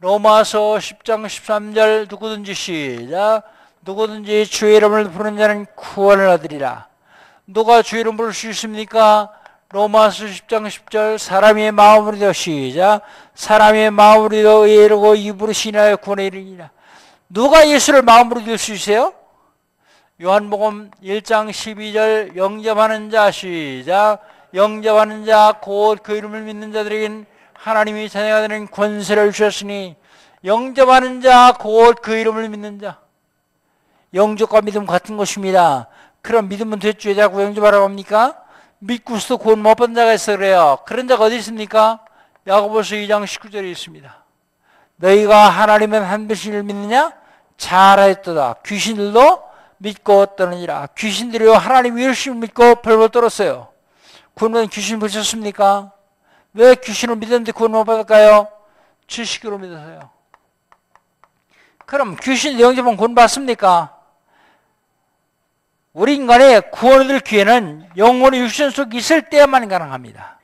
로마서 0.00 0.76
10장 0.76 1.26
13절 1.26 2.08
누구든지 2.08 2.54
시작 2.54 3.42
누구든지 3.82 4.46
주의 4.46 4.76
이름을 4.76 5.10
부르는 5.10 5.36
자는 5.36 5.66
구원을 5.74 6.28
얻으리라. 6.28 6.86
누가 7.46 7.82
주의 7.82 8.02
이름 8.02 8.16
부를 8.16 8.32
수 8.32 8.48
있습니까? 8.50 9.32
로마서 9.70 10.26
10장 10.26 10.68
10절 10.68 11.18
사람의 11.18 11.72
마음으로 11.72 12.16
되 12.16 12.32
시작 12.32 13.00
사람의 13.34 13.90
마음으로 13.90 14.68
이르고 14.68 15.16
입으로 15.16 15.52
신하여 15.52 15.96
구원에 15.96 16.26
이르리라. 16.26 16.70
누가 17.28 17.68
예수를 17.68 18.02
마음으로 18.02 18.44
될수 18.44 18.74
있어요? 18.74 19.12
요한복음 20.22 20.92
1장 21.02 21.50
12절 21.50 22.36
영접하는 22.36 23.10
자 23.10 23.32
시작 23.32 24.20
영접하는 24.54 25.24
자 25.24 25.54
곧 25.60 26.02
그 26.04 26.16
이름을 26.16 26.42
믿는 26.42 26.72
자들에겐 26.72 27.26
하나님이 27.58 28.08
자녀가 28.08 28.40
되는 28.42 28.70
권세를 28.70 29.32
주셨으니 29.32 29.96
영접하는 30.44 31.20
자 31.20 31.52
곧 31.58 32.00
그 32.00 32.14
이름을 32.14 32.48
믿는 32.48 32.78
자 32.78 32.98
영접과 34.14 34.60
믿음 34.60 34.86
같은 34.86 35.16
것입니다 35.16 35.88
그럼 36.22 36.48
믿으면 36.48 36.78
됐죠 36.78 37.08
왜 37.08 37.14
자꾸 37.14 37.42
영접하라고 37.42 37.84
합니까? 37.84 38.40
믿고서도 38.78 39.38
구원 39.38 39.58
못 39.58 39.74
받은 39.74 39.94
자가 39.94 40.12
있어 40.14 40.36
그래요 40.36 40.78
그런 40.86 41.08
자가 41.08 41.24
어디 41.24 41.36
있습니까? 41.38 42.00
야고보서 42.46 42.94
2장 42.94 43.24
19절에 43.24 43.70
있습니다 43.72 44.24
너희가 44.96 45.48
하나님은 45.48 46.02
한 46.02 46.28
분씩을 46.28 46.62
믿느냐? 46.62 47.12
잘하였도다 47.56 48.56
귀신들도 48.64 49.48
믿고 49.78 50.26
떠느니라. 50.36 50.88
귀신들이요 50.96 51.54
하나님 51.54 52.00
열심히 52.00 52.38
믿고 52.38 52.76
벌벌 52.76 53.10
떨었어요. 53.10 53.68
구원은 54.34 54.68
귀신 54.68 54.98
보셨습니까? 54.98 55.92
왜 56.54 56.74
귀신을 56.74 57.16
믿었는데 57.16 57.52
구원 57.52 57.72
못 57.72 57.84
받을까요? 57.84 58.48
지식으로 59.06 59.58
믿어서요. 59.58 60.10
그럼 61.86 62.16
귀신 62.22 62.60
영접은 62.60 62.96
구원 62.96 63.14
받습니까? 63.14 63.98
우리 65.92 66.14
인간의 66.14 66.70
구원을 66.70 67.20
기회는 67.20 67.90
영혼의 67.96 68.40
육신 68.40 68.70
속에 68.70 68.98
있을 68.98 69.30
때야만 69.30 69.68
가능합니다. 69.68 70.38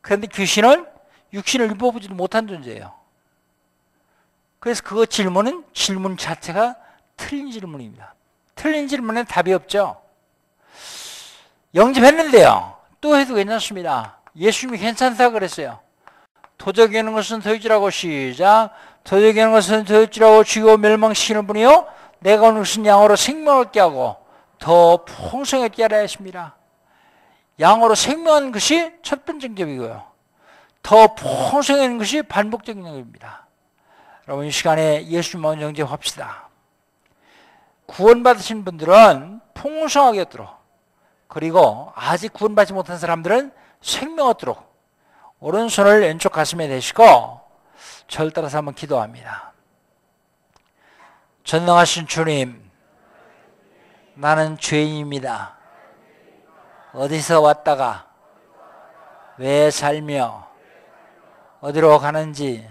그런데 0.00 0.26
귀신은 0.26 0.86
육신을 1.32 1.70
입어보지도 1.72 2.14
못한 2.14 2.46
존재예요. 2.46 2.94
그래서 4.60 4.82
그 4.82 5.06
질문은 5.06 5.64
질문 5.72 6.16
자체가 6.16 6.76
틀린 7.16 7.50
질문입니다. 7.50 8.14
틀린 8.54 8.86
질문에 8.88 9.24
답이 9.24 9.52
없죠. 9.52 10.00
영접했는데요. 11.74 12.76
또 13.00 13.16
해도 13.16 13.34
괜찮습니다. 13.34 14.18
예수님이 14.36 14.78
괜찮다 14.78 15.30
그랬어요. 15.30 15.80
도적이 16.58 16.98
하는 16.98 17.12
것은 17.12 17.40
도적이라고 17.40 17.90
시작. 17.90 18.70
도적이 19.04 19.38
하는 19.38 19.52
것은 19.52 19.84
도적이라고 19.84 20.44
죽이고 20.44 20.76
멸망시키는 20.78 21.46
분이요. 21.46 21.86
내가 22.20 22.48
오는 22.48 22.60
것은 22.60 22.86
양으로 22.86 23.16
생명을 23.16 23.66
얻게 23.66 23.80
하고 23.80 24.16
더 24.58 25.04
풍성하게 25.04 25.82
하라 25.82 25.98
했습니다. 25.98 26.56
양으로 27.60 27.94
생명하는 27.94 28.50
것이 28.50 28.92
첫 29.02 29.24
번째 29.24 29.48
영접이고요. 29.48 30.04
더 30.82 31.14
풍성한 31.14 31.98
것이 31.98 32.22
반복적인 32.22 32.84
영접입니다. 32.84 33.46
여러분 34.26 34.46
이 34.46 34.50
시간에 34.50 35.06
예수님만 35.06 35.60
영접합시다. 35.60 36.48
구원받으신 37.86 38.64
분들은 38.64 39.40
풍성하게 39.52 40.22
얻도록 40.22 40.48
그리고 41.28 41.92
아직 41.94 42.32
구원받지 42.32 42.72
못한 42.72 42.98
사람들은 42.98 43.52
생명 43.84 44.28
얻도록 44.28 44.74
오른손을 45.40 46.00
왼쪽 46.00 46.32
가슴에 46.32 46.66
대시고 46.68 47.38
절 48.08 48.30
따라서 48.30 48.56
한번 48.56 48.74
기도합니다. 48.74 49.52
전능하신 51.44 52.06
주님, 52.06 52.70
나는 54.14 54.56
죄인입니다. 54.56 55.58
어디서 56.94 57.42
왔다가 57.42 58.06
왜 59.36 59.70
살며 59.70 60.48
어디로 61.60 61.98
가는지 61.98 62.66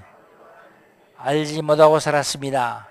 알지 1.18 1.62
못하고 1.62 2.00
살았습니다. 2.00 2.88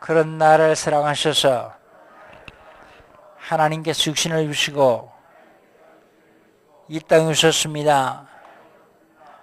그런 0.00 0.36
나를 0.36 0.76
사랑하셔서 0.76 1.72
하나님께서 3.38 4.10
육신을 4.10 4.48
주시고 4.48 5.11
이 6.88 7.00
땅에 7.00 7.26
오셨습니다. 7.26 8.28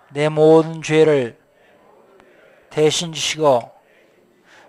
내 0.09 0.29
모든 0.29 0.81
죄를 0.81 1.39
대신 2.69 3.13
지시고 3.13 3.71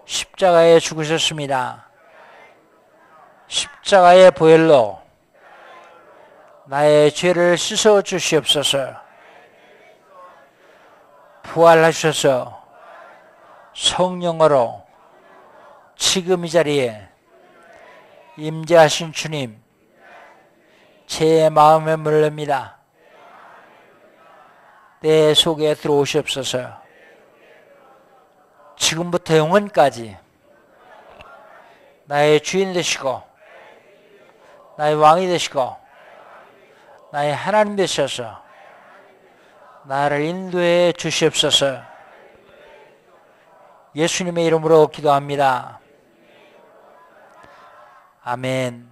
십자가에 0.04 0.78
죽으셨습니다. 0.78 1.88
십자가의 3.48 4.30
보혈로 4.33 5.00
나의 6.66 7.12
죄를 7.12 7.59
씻어 7.59 8.02
주시옵소서. 8.02 8.94
부활하셔서 11.42 12.61
성령으로 13.74 14.87
지금 15.96 16.44
이 16.44 16.50
자리에 16.50 17.09
임재하신 18.37 19.12
주님, 19.12 19.61
제 21.11 21.51
마음에 21.51 21.96
물릅니다. 21.96 22.79
내 25.01 25.35
속에 25.35 25.75
들어오시옵소서. 25.75 26.81
지금부터 28.77 29.37
영원까지 29.37 30.16
나의 32.05 32.40
주인 32.40 32.73
되시고, 32.73 33.25
나의 34.79 34.94
왕이 34.94 35.27
되시고, 35.27 35.76
나의 37.11 37.34
하나님 37.34 37.74
되셔서 37.74 38.41
나를 39.87 40.20
인도해 40.20 40.93
주시옵소서. 40.93 41.82
예수님의 43.97 44.47
이름으로 44.47 44.87
기도합니다. 44.87 45.80
아멘. 48.22 48.89